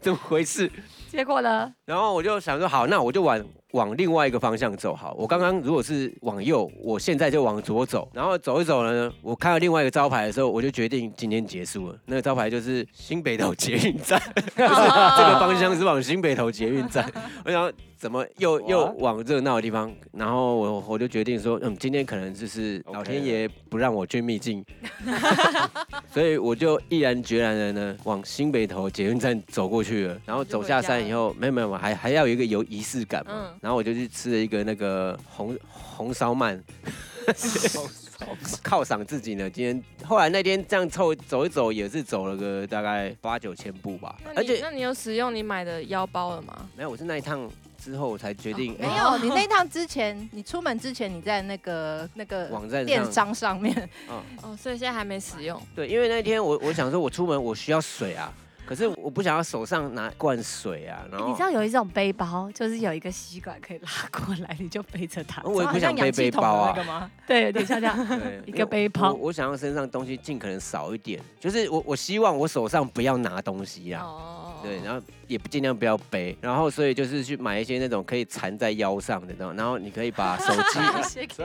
[0.00, 0.70] 怎么回事？
[1.08, 1.72] 结果呢？
[1.86, 4.94] 然后我就想说，好，那我就往往另外一个方向走。
[4.94, 8.08] 好，我刚刚如果是往右，我现在就往左走。
[8.12, 11.96] 然后走一走呢，我看到另外一个招牌的时候，我就决定今天结束了。
[12.06, 17.10] 那个招牌就是新北投捷运站，就是这个方向是往新北投捷运站。
[17.44, 17.72] 我想。
[18.00, 19.94] 怎么又又往热闹的地方？
[20.12, 24.64] 然后我我就决定说，嗯，今天可能就是老天爷不让我去秘境，
[26.10, 30.18] 所以我就毅然决然的呢往新北投捷运站走过去了。
[30.24, 33.50] 然后走下山以后，没有没有，还还要有一个有仪式感嘛。
[33.60, 36.58] 然后我就去吃了一个那个红 红烧鳗，
[38.64, 39.50] 犒赏自己呢。
[39.50, 44.16] 今天后来那天这样凑走一走，也是走了个大概八九千步吧。
[44.34, 46.66] 而且那你有使用你买的腰包了吗？
[46.74, 47.46] 没有，我是那一趟。
[47.80, 53.74] 之后我才决定，没有，你那趟之前，你出门之前，你在那个那个网站电商上面，
[54.06, 55.60] 哦 哦，所以现在还没使用。
[55.74, 58.32] 对，因为那天我我想说，我出门我需要水啊，
[58.66, 61.04] 可是我不想要手上拿罐水啊。
[61.10, 65.42] 然后你知道有一种背包，就是有一个吸管可以拉过来，你就背着它。
[65.42, 67.10] 我也不想 背背包啊。
[67.26, 69.12] 对，有点像这样， 一个背包。
[69.14, 74.04] 我想要身上东西尽可能少一点，就是我我希望我手上不要拿东西啊。
[74.62, 81.26] 对，然后也不尽量不要背，然后所以就是去买一些那种可以缠在腰上的那种，然后你可以把手机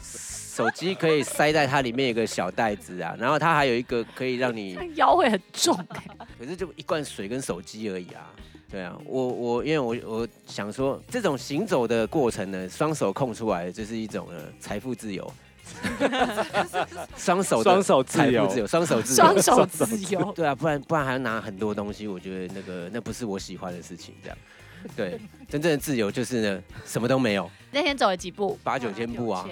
[0.00, 5.76] 手机可以塞在它里面有个小袋子啊，然后它还有一个可以让你腰会很重，
[6.38, 8.30] 可是就一罐水跟手机而已啊。
[8.70, 15.32] 对啊，我我因为我我想说，这种行走的过程呢，双手空出来就是一种呢财富自由。
[17.16, 20.32] 双手双手自由，双手自由，双手自由。
[20.36, 24.14] 对啊，不然不然还要拿很多东西，我觉得那个那不是我喜欢的事情。
[24.22, 24.38] 这样，
[24.96, 27.50] 对，真正的自由就是呢，什么都没有。
[27.70, 28.58] 那天走了几步？
[28.62, 29.46] 八九千步啊，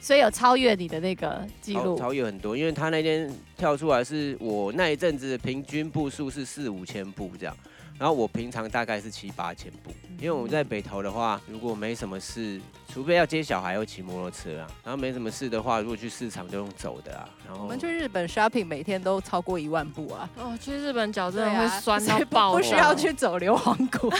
[0.00, 2.56] 所以有超越你的那个记录，超越很多。
[2.56, 7.56] 因为他那天跳出来是我那一阵子的平均步数是四五千步这样。
[8.00, 12.58] 然后我平常大概是七八千步，因为我们在北投的话，如果没什么事，
[12.90, 14.66] 除非要接小孩，要骑摩托车啊。
[14.82, 17.28] 然后没什么事的话，如果去市场就用走的啊。
[17.46, 20.26] 然后我们去日本 shopping 每天都超过一万步啊。
[20.38, 24.10] 哦，去日本脚真的会酸到爆，不需要去走硫磺谷，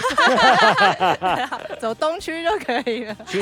[1.80, 3.16] 走东区就可以了。
[3.26, 3.40] 去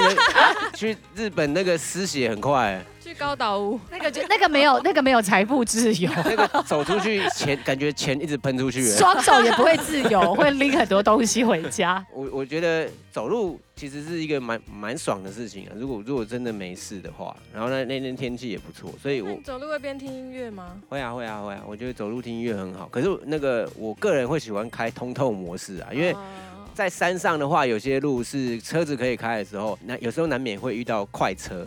[0.73, 2.81] 去日本那个失血很快。
[3.09, 12.05] 去高岛屋， 那个就那个没有那个没有财富自由， 那个走出去钱感觉钱一直喷出去，双手也不会自由， 会拎很多东西回家。
[12.13, 15.73] 我我觉得走路其实是一个蛮蛮爽的事情啊。
[15.75, 20.77] 如果如果真的没事的话，然后那那天天气也不错，所以我走路会边听音乐吗？
[20.91, 22.87] 会啊会啊会啊，我觉得走路听音乐很好。
[22.93, 26.15] 可是那个我个人会喜欢开通透模式啊，因为
[26.75, 31.67] 在山上的话，有些路是车子可以开的时候，那有时候难免会遇到快车。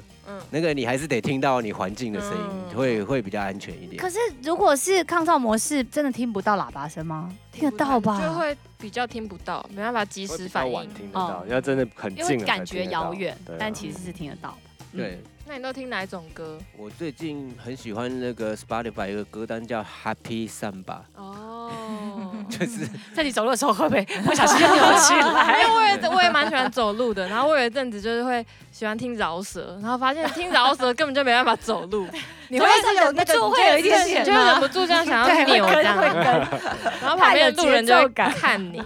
[0.50, 3.98] 那个你还是得听到你环境的声音，嗯、会会比较安全一点。
[4.02, 7.34] 可是如果是抗噪模式，真的听不到喇叭声吗？
[7.52, 8.22] 听得到吧？
[8.22, 10.94] 就会比较听不到，没办法及时反应。
[10.94, 14.98] 听得到，要真的很近，感觉遥远，但其实是听得到的。
[14.98, 15.22] 对。
[15.44, 16.58] 那你都听哪一种歌？
[16.78, 21.00] 我最近很喜欢那个 Spotify 有个歌单叫 Happy Samba。
[21.16, 25.64] 哦，就是在你走路的时候会不会 不小心就扭起来？
[25.64, 32.06] 因为我也我也蛮喜欢走路的，然后我有一阵子就是会喜欢听饶舌，然后发现听饶舌根本就没办法走路。
[32.52, 35.96] 你会是有那个会有一点点，就忍不住这样想要扭这样，
[37.02, 38.84] 然后旁边的路人就会看你。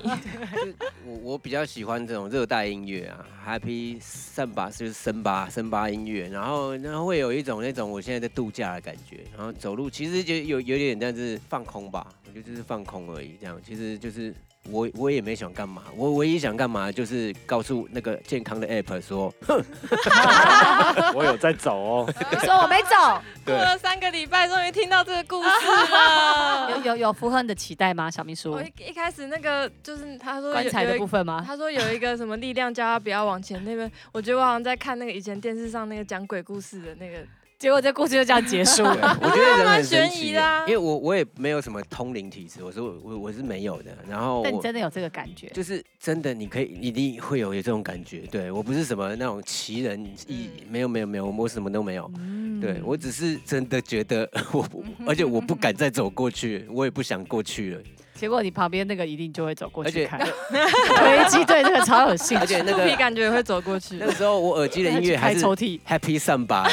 [1.03, 14.33] 我我比较喜欢这种热带音乐啊，Happy Samba 就是森巴森巴音乐，然后然后会有一种那种我现在在度假的感觉，然后走路其实就有有点这样子放空吧，我觉得就是放空而已，这样其实就是。
[14.71, 19.63] 我我也没想干嘛，我唯一想干嘛就是告诉那个健康的 app 说，哼，
[21.13, 22.13] 我有在走哦，
[22.43, 25.49] 说我没走， 过了三个礼拜，终于听到这个故事
[25.93, 28.53] 了，有有有符合你的期待吗，小秘书？
[28.53, 31.43] 我一一开始那个就是他说棺材的部分吗？
[31.45, 37.19] 他说有一个什么力量叫他不要往前那边，我觉得我好像在看那个以前电视上那个讲鬼故事的那个。
[37.65, 39.17] 结果这故事就这样结束了。
[39.19, 40.33] 我觉得 人很神奇，
[40.67, 43.85] 因为我我也没有什么通灵体质，我说我我是没有的。
[44.07, 45.47] 然后，但你真的有这个感觉？
[45.47, 48.19] 就是真的，你可以一定会有有这种感觉。
[48.29, 52.07] 对，我不是什么那种奇人异，没有没有没有，我什么都没有。
[52.61, 54.63] 对，我只是真的觉得 我，
[55.07, 57.81] 而且我不敢再走过去，我也不想过去了。
[58.17, 63.97] 结果你旁边那个一定就会走过去看，飞机对这个超有兴趣，而且那个感觉也会走过去。
[63.97, 66.65] 那个时候我耳机的音乐还是 Happy Samba。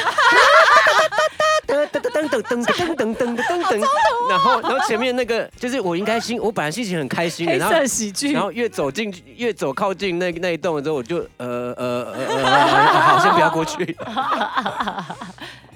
[1.67, 3.87] 噔噔噔噔噔噔噔噔噔噔噔，
[4.29, 12.45] 然后然后前面那个就是我应该心，我本来心情很开心的，然后喜剧，然后越走进越走靠近那那一栋的时候，我就呃呃呃，
[13.01, 13.97] 好，先不要过去，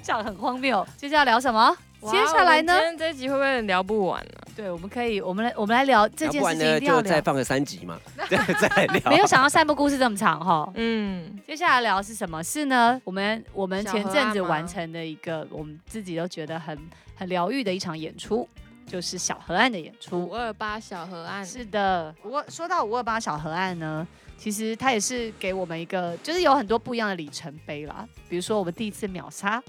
[0.03, 0.85] 这样很荒谬。
[0.97, 1.75] 接下来聊什么？
[2.11, 2.73] 接下来呢？
[2.73, 4.31] 今天这集会不会聊不完呢？
[4.57, 7.95] 对，我们可以，我们来，我们来聊这件事情，一定要再放个三集嘛，
[8.27, 9.11] 再， 再聊。
[9.11, 10.67] 没有想到散步故事这么长哈。
[10.73, 12.99] 嗯，接下来聊是什么是呢？
[13.03, 16.75] 我们我们前阵子完成的一个，我们自己都觉得很
[17.15, 18.49] 很疗愈的一场演出，
[18.87, 20.25] 就是小河岸的演出。
[20.25, 21.45] 五二八小河岸。
[21.45, 24.07] 是的，不过说到五二八小河岸呢。
[24.37, 28.07] 其实它也是给我们一个，就是有很多不一样的里程碑啦。
[28.29, 29.61] 比如说我们第一次秒杀，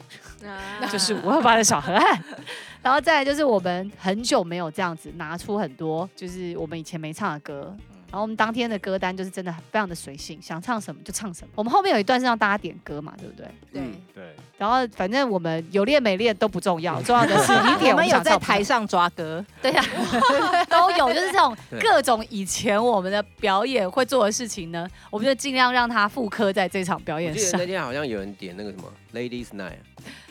[0.81, 2.25] 那 就是五二八的小河岸。
[2.83, 7.77] 然后再来就是我们很久没有这样子拿出很多，就是我们以前没唱的歌。
[8.11, 11.51] 然后我们当天的歌单就是真的非常的随性，想唱什么就唱什么。
[11.55, 13.47] 我们后面有一段是让大家点歌嘛，对不对？
[13.73, 13.83] 对
[14.15, 14.25] 对。
[14.57, 17.93] 然后反正我们有练没练都不重要， 重要的是你点。
[17.93, 19.85] 我们有在台上抓歌，对呀，
[20.71, 27.43] 都有，就是这种各种以前我们的表演会做的事情呢，我们就尽量让它复刻在这场表演上。
[27.43, 28.85] 我记得那天好像有人点那个什么
[29.17, 29.73] 《Ladies Night》。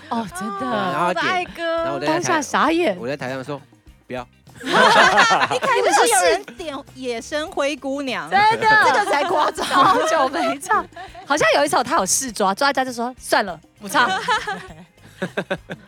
[0.09, 0.65] 哦，真的。
[0.65, 2.97] 然后点歌，然后当下傻眼。
[2.97, 3.61] 我在台上说
[4.07, 4.27] 不要。
[4.65, 10.85] 一开始是有人点《野生灰姑娘》，真的，这个才夸张，好久没唱。
[11.25, 14.09] 好像有一首他有试抓，抓一抓就说算了， 不唱。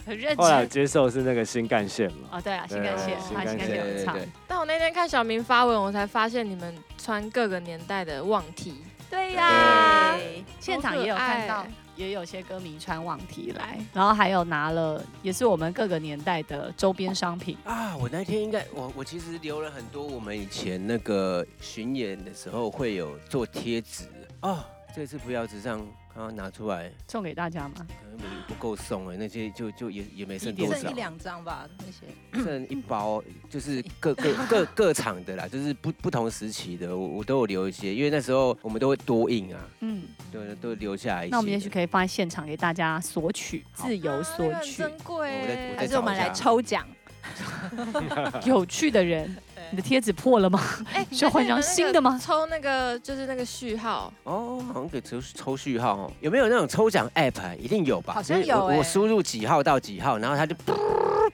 [0.06, 0.38] 很认真。
[0.38, 2.30] 后来接受是那个新干线嘛？
[2.32, 4.18] 哦，对啊，新干线，新干线有唱。
[4.48, 8.74] 但我那天看小明发文，我才发现你们穿各个年代的旺 T。
[9.10, 10.16] 对呀，
[10.60, 11.66] 现场也有看到。
[12.00, 17.94] 也有些歌迷穿网提来，然后还有拿了，也是我们各个年代的周边商品啊。
[17.98, 24.06] 我那天应该，我我其实留了很多我们以前那个巡演的时候会有做贴纸
[24.40, 25.86] 啊，这次不要纸上。
[26.20, 26.92] 然后拿出来。
[27.08, 27.76] 送给大家吗？
[27.78, 32.44] 可能不够送哎，那些就就也也没剩多少，剩一两张吧，那些。
[32.44, 41.32] 剩一包，就是各各各 各厂的啦，就是不不同时期的，我我都有留一些，因为那时候我们都会多印啊，嗯，对，都留下来一些。
[41.32, 46.86] 那我们也许可以放在现场给大家索取，自由索取，珍贵，还是我们来抽奖？
[48.46, 49.34] 有趣的人。
[49.72, 50.60] 你的贴纸破了吗？
[50.94, 52.20] 哎，需要换张新的吗？
[52.24, 56.12] 抽那个就是那个序号哦，好像可以抽抽序号哦。
[56.22, 57.58] 有没有那种抽奖 app？
[57.58, 58.14] 一定有吧？
[58.14, 58.66] 好像有。
[58.66, 60.74] 我输入几号到几号，然后它就嘣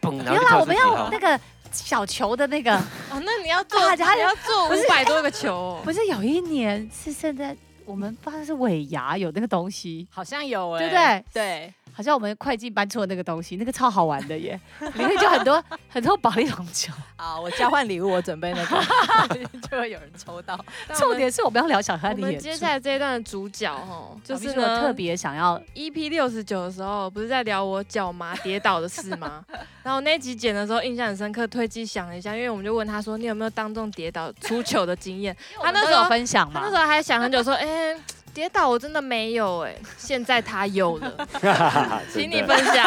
[0.02, 1.40] 嘣，然后就我们要那个
[1.72, 2.76] 小球的那个。
[3.12, 5.80] 哦，那你要做，你要做五百多个球。
[5.84, 11.26] 不是有一年是现在我们发的是尾牙有那个东西，好像有哎，对不对？
[11.34, 11.74] 对。
[11.96, 14.60] 好像我们会计搬出了那个东西，那个超好玩的耶，
[14.96, 16.92] 里面就很多很多保丽龙球。
[17.16, 18.84] 啊，我交换礼物，我准备那个，
[19.70, 20.60] 就会有人抽到。
[20.94, 22.32] 重点是我们要聊小河岸的演出。
[22.32, 29.46] 我们接下来这一段的主角哦，就是我特别想要 EP 六十九的时候，不是在聊我脚麻跌倒的事吗？
[29.82, 35.36] 然后那集剪的时候印象很深刻，推机想了一下，因为我们就问他说，你有没有当众跌倒出糗的经验？
[35.64, 37.98] 他那时候分享嘛，他那时候还想很久说，哎。
[38.36, 41.28] 跌倒我真的没有哎，现在他有了，
[42.14, 42.86] 请你分享。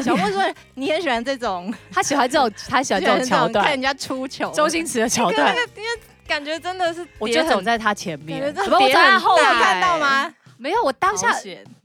[0.00, 0.40] 小莫说
[0.74, 5.52] 你很喜欢这种， 他喜欢这种，他喜欢这种桥段，看人家出球，周星驰的桥段。
[5.74, 5.88] 因为
[6.28, 10.32] 感觉真的是，我就走在他前面，怎么我走在后面看到吗？
[10.58, 11.34] 没有，我当下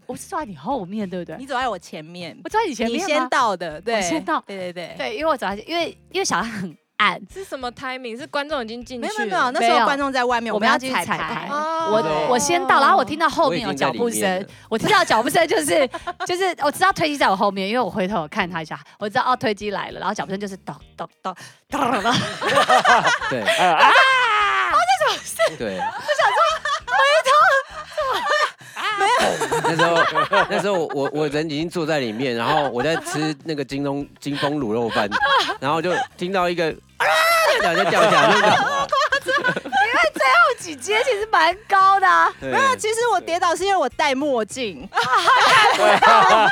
[0.06, 1.36] 我是坐在你后面，对不对？
[1.40, 6.78] 你走在我前面，我坐在你前面，你先到的，对，我先到，对对对对，因为我走在，因为因为小孩很。
[7.34, 8.18] 是什么 timing？
[8.18, 9.14] 是观众已经进去了？
[9.18, 11.48] 没有没有，那时候观众在外面，我们要去彩排。
[11.50, 15.90] 我我先到，然后我听到后面有脚步声，我听到脚步声就是
[16.28, 21.34] 就是我知道推机在我后面，因为我回头看他一下，我知道哦推机来了，然后脚步声就是咚咚咚
[21.70, 22.14] 咚咚咚。
[23.30, 23.92] 对 啊！
[25.00, 26.40] 这种事，对，我想说
[29.64, 29.98] 那时候
[30.50, 35.10] 那时候我我人已经坐在里面，然后我在吃那个金东金丰卤肉饭，
[35.60, 37.06] 然后就听到一个 啊，
[37.62, 38.32] 两下掉下来，
[39.24, 42.34] 最后几阶其实蛮高的，啊。
[42.40, 46.48] 没有，其实我跌倒是因为我戴墨镜，然后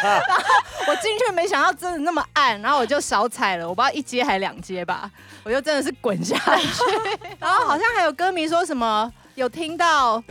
[0.88, 5.10] 我进去没想到真的那么暗，然后我就少踩了，我不知道一阶还两阶吧，
[5.44, 6.68] 我就真的是滚下去，
[7.40, 9.12] 然后好像还有歌迷说什么。
[9.38, 10.22] 有听到，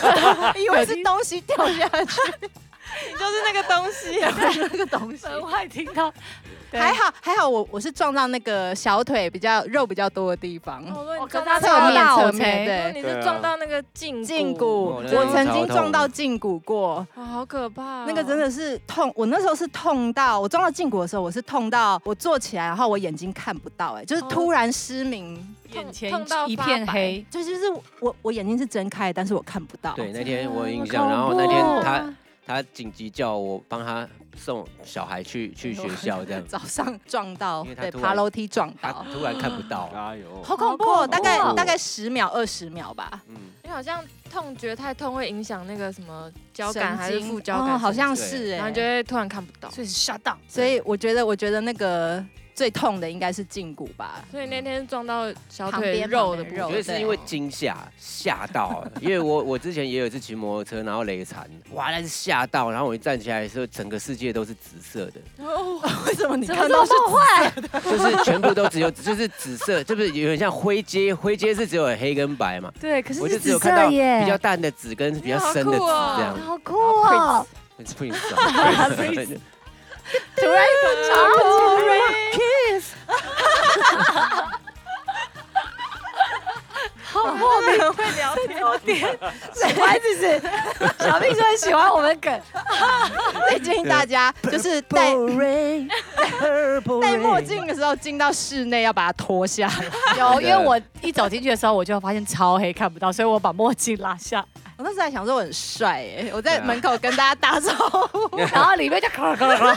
[0.56, 2.16] 以为是东西掉下去，
[3.12, 4.18] 就是那个东西，
[4.58, 5.26] 那个东西。
[5.26, 6.12] 我还听到，
[6.78, 10.84] 还好还好，我我是撞到那个小腿比较肉比较多的地方。
[11.20, 18.04] 我跟他侧面侧面，对，你是撞到那个胫胫骨，我曾经撞到胫骨过，好可怕。
[18.04, 25.54] 那个真的是痛，我那时候是痛到我撞到胫骨的时候，我是痛到我坐起来，然后我眼睛看不到，哎，就是突然失明。
[25.72, 26.12] 眼前
[26.46, 27.64] 一片黑，就就是
[27.98, 29.92] 我我眼睛是睁开，但是我看不到。
[29.94, 32.14] 对，那天我有印象，然后那天他
[32.46, 34.06] 他紧急叫我帮他
[34.36, 36.44] 送小孩去去学校，这样。
[36.46, 43.22] 早上撞到，对，爬楼梯撞到，突然看不到， 哎呦，好恐怖，大概大概十秒二十秒吧。
[43.28, 50.36] 嗯，因为好像痛觉太痛会影响那个什么交感还是副交感，好像是哎，然后就会突然看不到，所以是 shut down。
[50.48, 52.24] 所以我觉得我觉得那个。
[52.54, 65.14] 最痛的应该是胫骨吧，所以那天撞到小腿肉的肉，我觉得是因为惊吓吓到，因为我我之前也有一次骑摩托车，然后雷残，哇，那是吓到，然后我一站起来的时候，整个世界都是紫色的。
[65.38, 66.94] 哦，为什么你看到是紫
[67.54, 67.80] 色的？
[67.80, 71.12] 就是全部都只有就是紫色，是不是有点像灰阶？
[71.12, 72.72] 灰阶是只有黑跟白嘛？
[72.80, 76.38] 对，可是我就只有看到比较淡的紫跟比较深的紫这样。
[76.40, 77.46] 好酷哦！
[80.36, 81.12] 突然一个 超
[81.80, 81.84] 级
[82.38, 82.84] kiss，
[87.04, 88.34] 好莫名会聊
[88.78, 89.18] 天，
[89.54, 90.40] 小孩子是
[90.98, 92.40] 小秘书很喜欢我们梗，
[93.32, 95.14] 所以建议大家就是戴
[97.00, 99.74] 戴墨镜的时候进到室内要把它脱下来。
[100.18, 104.44] 有，因为我一走进去的时候我就发现超黑看不到，所以我把墨镜拉下。
[104.76, 107.72] 我那时还想说我很帅哎，我在门口跟大家打招
[108.08, 109.74] 呼， 然后里面就咔咔咔。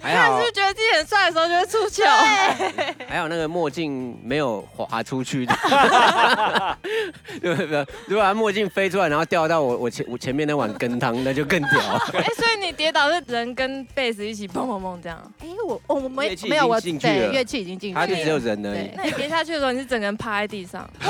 [0.00, 2.04] 还好是不是觉得自己很帅的时候就会出糗。
[3.08, 5.54] 还有那个墨镜没有滑出去 的，
[7.40, 7.86] 对不对？
[8.06, 11.80] 如果墨镜飞出来，然后掉到我我前我前面那碗羹汤，那就更屌。
[12.12, 15.18] 哎，所以你跌倒是人跟贝斯一起砰砰砰这样？
[15.40, 18.90] 哎，我我没没有我对乐器已经进去了，他就只有人而已。
[18.94, 20.88] 那你跌下去的时候，你是整个人趴在地上？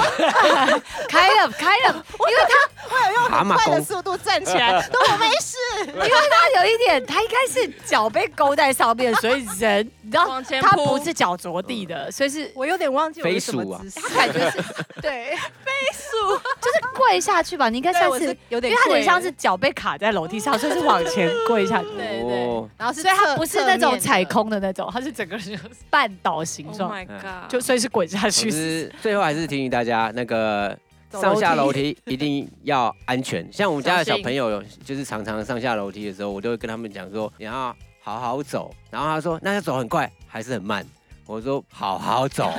[1.08, 3.08] 开了开了，因为他。
[3.08, 5.56] 用很快的速度站起来， 都我没事。
[5.86, 14.00] 因为他有一点，他应该是脚被勾在上面，所以人你知道，他不是脚着地的，所以是我有点忘记我是什么姿势。
[14.00, 14.58] 他感觉是
[15.00, 17.68] 对飞鼠，就是跪下去吧？
[17.68, 21.88] 你应该像是有点，因为他很像是脚被卡在楼梯上，所以是往前跪下去。
[21.96, 25.58] 对对，然后所以他不是那种踩空的那种，他是整个人
[25.90, 26.90] 半倒形状。
[26.90, 27.50] Oh my god！
[27.50, 28.50] 就所以是滚下去。
[28.50, 30.76] 是最后还是提醒大家那个。
[31.12, 33.46] 上下楼梯一定要安全。
[33.52, 38.70] 像我们家的小朋友，就是常常上下楼梯的时候，我都会跟他们讲说，你要好好走。
[38.90, 40.84] 然后他说，那要走很快还是很慢？
[41.28, 42.50] 我说好好走，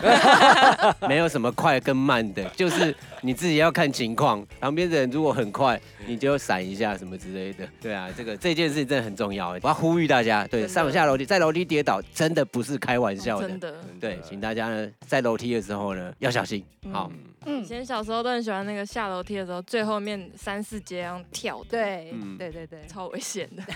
[1.09, 4.45] 没有什么快跟慢的，就是你自己要看情况。
[4.59, 7.67] 旁边的人如果很快，你就闪一下什么之类的。
[7.81, 13.47] 对啊，这个这件事情真的很重要，我要呼吁大家，对，上下楼梯，在楼梯跌倒真的不是开玩笑的。
[13.49, 16.63] 真的，对，请大家呢在楼梯的时候呢要小心。
[16.93, 17.11] 好，
[17.47, 21.59] 嗯，以前小时候都很喜欢那个下楼梯的时候，最后面三四阶要跳。
[21.67, 23.63] 对，对对对，超危险的。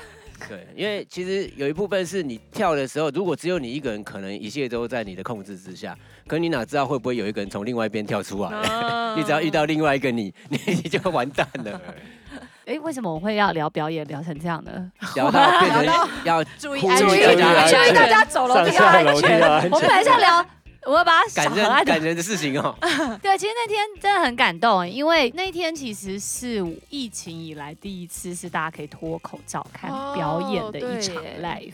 [0.48, 5.98] 对，因为其实有一部分是你跳的时候，如果只有你一个人，可能一切都在你的控制之下。
[6.28, 8.50] 可你哪知道会不会有一个人从另外一边跳出来？
[8.50, 11.82] 哦、 你只要遇到另外一个你，你 你就完蛋了。
[12.66, 14.92] 哎，为什么我会要聊表演聊成这样呢？
[15.16, 15.86] 聊到变成
[16.24, 19.70] 要注意安全，注意大家走楼梯要安全。
[19.70, 20.46] 我们等一下聊。
[20.86, 22.76] 我要把它感人感人的事情哦。
[23.22, 31.74] 对，其实那天真的很感动，因为那天其实是疫情以来第一次是大家可以脱口罩看表演的一场 live。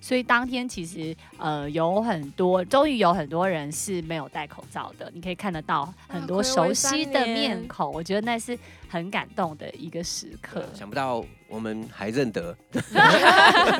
[0.00, 10.64] 所以当天其实呃有很多，终于有很多人是没有戴口罩的，你可以看得到很多熟悉的面孔，我觉得那是很感动的一个时刻。
[10.74, 12.56] 想不到我们还认得，
[12.92, 13.78] 还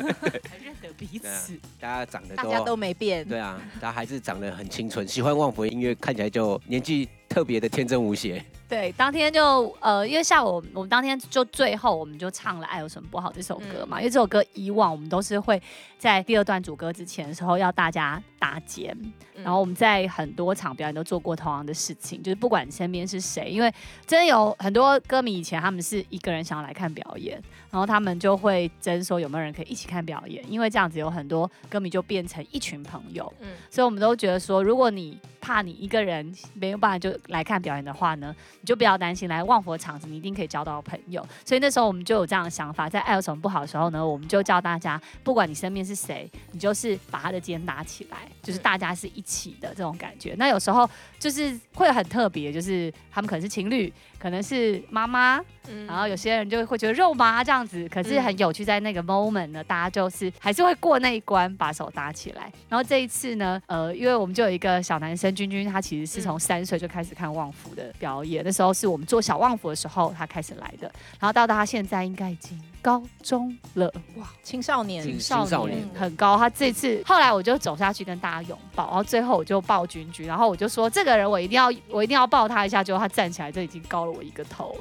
[0.63, 8.43] 认得彼此， 大家长得都大家都没变，对啊，大家还是长得很清纯，喜欢旺福音乐，看起来就年纪特别的天真无邪。
[8.71, 15.61] 对，当天就呃，因为下午我们当天就最后我们就唱了《爱有什么不好》这首歌嘛，嗯、因为这首歌以往我们都是会
[15.99, 18.97] 在第二段主歌之前的时候要大家搭肩，
[19.35, 23.69] 嗯、然后我们在很多场表演都做过同样的事情，就是不管身边是谁，因为
[24.07, 27.33] 真的有很多歌迷以前他们是一个人想要来看表演，
[27.71, 41.27] 然后他们就会争说有没有人可以一起看表演，因为这样子有很多歌迷就变成一群朋友，嗯，所以我们都觉得说，如果你怕你一个人没有办法就来看表演的话呢，你就不要担心，来旺福的场子你一定可以交到朋友。
[41.43, 50.35] 所以那时候我们就有这样的想法，在爱有什么不好的时候呢，我们就叫大家，不管你身边是谁，你就是把他的肩搭起来，就是大家是一起的这种感觉。
[50.37, 50.89] 那有时候
[51.19, 53.91] 就是会很特别，就是他们可能是情侣。
[54.21, 62.51] 可能是妈妈，嗯、然后有些人就会觉得肉麻这样子，可是很有趣，在那个 moment 呢，大家就是还是会过那一关，把手搭起来。
[62.69, 72.61] 然后这一次呢，呃，因为我们就有一个小男生君君，他其实是从三岁就开始看旺福的表演，那时候是我们做小旺福的时候他开始来的，然后到他现在应该已经。
[72.81, 76.37] 高中了哇，青少年，青少年很高。
[76.37, 82.83] 他这次后来我就走下去跟大家拥抱，然后最后我就抱君君，然后我就说这个人我一定要我一定要抱他一下。
[82.83, 84.75] 结果他站起来就已经高了我一个头，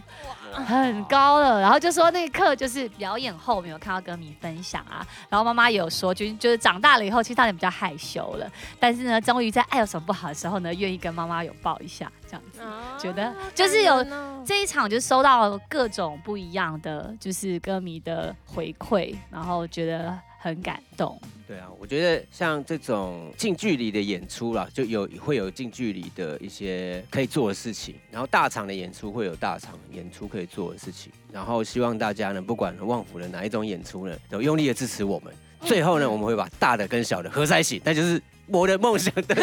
[0.53, 1.61] 很高了。
[1.61, 12.11] 然后就说那一刻就是表演后没有看到歌迷分享啊，然后妈妈也有说君就是长大了以后其实他也比较害羞了，但是呢终于在爱有什么不好的时候呢愿意跟妈妈拥抱一下。
[12.31, 12.61] 这样子，
[13.03, 14.07] 觉得就是有
[14.47, 21.21] 这一场，就收到各种不一样的，就是歌迷的回馈，然后觉得很感动。
[21.49, 35.35] 对啊，我觉得像这种近距离的演出啦，就有会有近距离的一些可以做的事情，然后大场的演出会有大场演出可以做的事情，然后希望大家呢，不管旺福的哪一种演出呢，都用力的支持我们。
[35.63, 38.23] 最后呢，我们会把大的跟小的合在一起，那就是。
[38.53, 39.35] 我的梦想的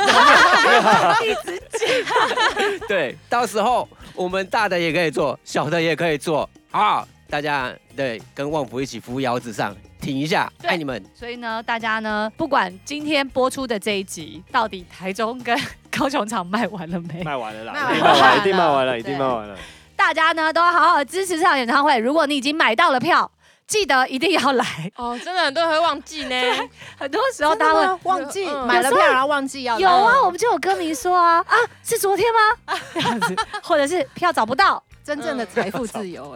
[1.24, 11.04] 一直讲， 对，到时候我们大的也可以做，小的也可以做，好，大家对，跟旺福一起扶摇直上，挺一下，爱你们。
[11.14, 15.58] 所以呢，大家呢，不管今天播出的这一集，到底台中跟
[15.90, 17.24] 高雄场卖完了没？
[17.24, 19.58] 卖完了啦，卖完了，一定卖完了，一定卖完了。
[19.96, 21.98] 大家呢，都要好好支持这场演唱会。
[21.98, 23.32] 如果你已经买到了票。
[23.68, 24.92] 记得一定要来。
[24.96, 25.20] 哦！
[25.24, 26.36] 真的很多人会忘记呢，
[26.98, 28.46] 很多时候他会忘记？
[28.66, 29.78] 买了票，然后忘记要。
[29.80, 32.80] 有啊，我们就有歌迷说啊啊，是昨天吗？
[32.94, 36.36] 这样子，或者是票找不到，真正的财富自由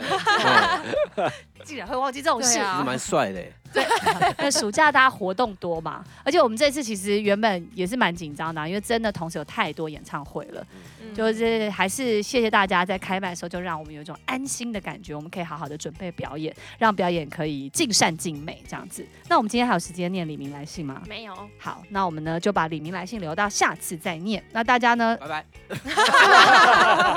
[1.16, 1.32] 哎，
[1.64, 3.42] 竟然会忘记这种事，啊，蛮帅的。
[3.74, 3.86] 对，
[4.38, 10.62] 那暑假大家活动多嘛，而且我们这次其实原本也是蛮紧张的，因为真的同时有太多演唱会了。
[11.16, 19.06] 就是还是谢谢大家在开麦的时候就让我们有一种安心的感觉，我们可以好好的准备表演，让表演可以尽善尽美这样子。
[19.28, 21.02] 那我们今天还有时间念李明来信吗？
[21.08, 21.36] 没有。
[21.60, 24.44] 好，那我们呢就把李明来信留到下次再念。
[24.52, 25.18] 那大家呢？
[25.20, 25.46] 拜拜。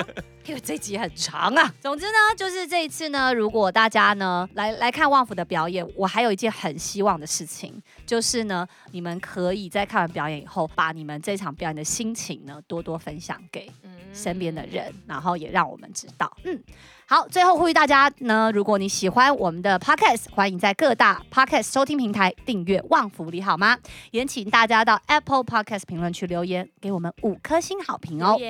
[0.47, 1.73] 因为这集很长啊。
[1.81, 13.73] 总之呢，就是这一次呢，如果大家呢来来看旺福的表演，我还有一件很希望的事情，就是呢，你们可以在看完表演以后，把你们这场表演的心情呢多多分享给
[14.13, 16.37] 身边的人，然后也让我们知道。
[16.45, 16.63] 嗯。
[17.07, 23.77] 好，最后呼吁大家呢，如果你喜欢我们的 podcast，欢迎在各大 podcast 收听平台订阅《旺福利》好吗？
[24.11, 28.41] 也请大家到 Apple Podcast 评论区留言，给我们五颗星好评哦。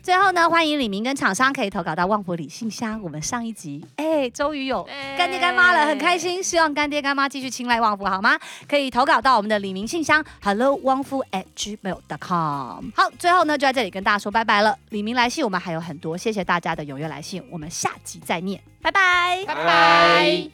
[0.00, 3.02] 最后呢，欢迎李明跟厂商可以投稿到旺福里信箱。
[3.02, 4.84] 我们上一集哎，终于有
[5.16, 6.40] 干爹干妈了，很开心。
[6.40, 8.38] 希望干爹干妈继续青睐旺福好吗？
[8.68, 12.90] 可以投稿到我们的李明信箱，hello 旺福 at gmail dot com。
[12.94, 14.78] 好，最后呢，就在这里跟大家说拜拜了。
[14.90, 17.88] 李明来信我们还有很多，谢谢大家的踊跃来信，我们下。
[17.88, 20.50] 下集再念，拜拜，拜拜。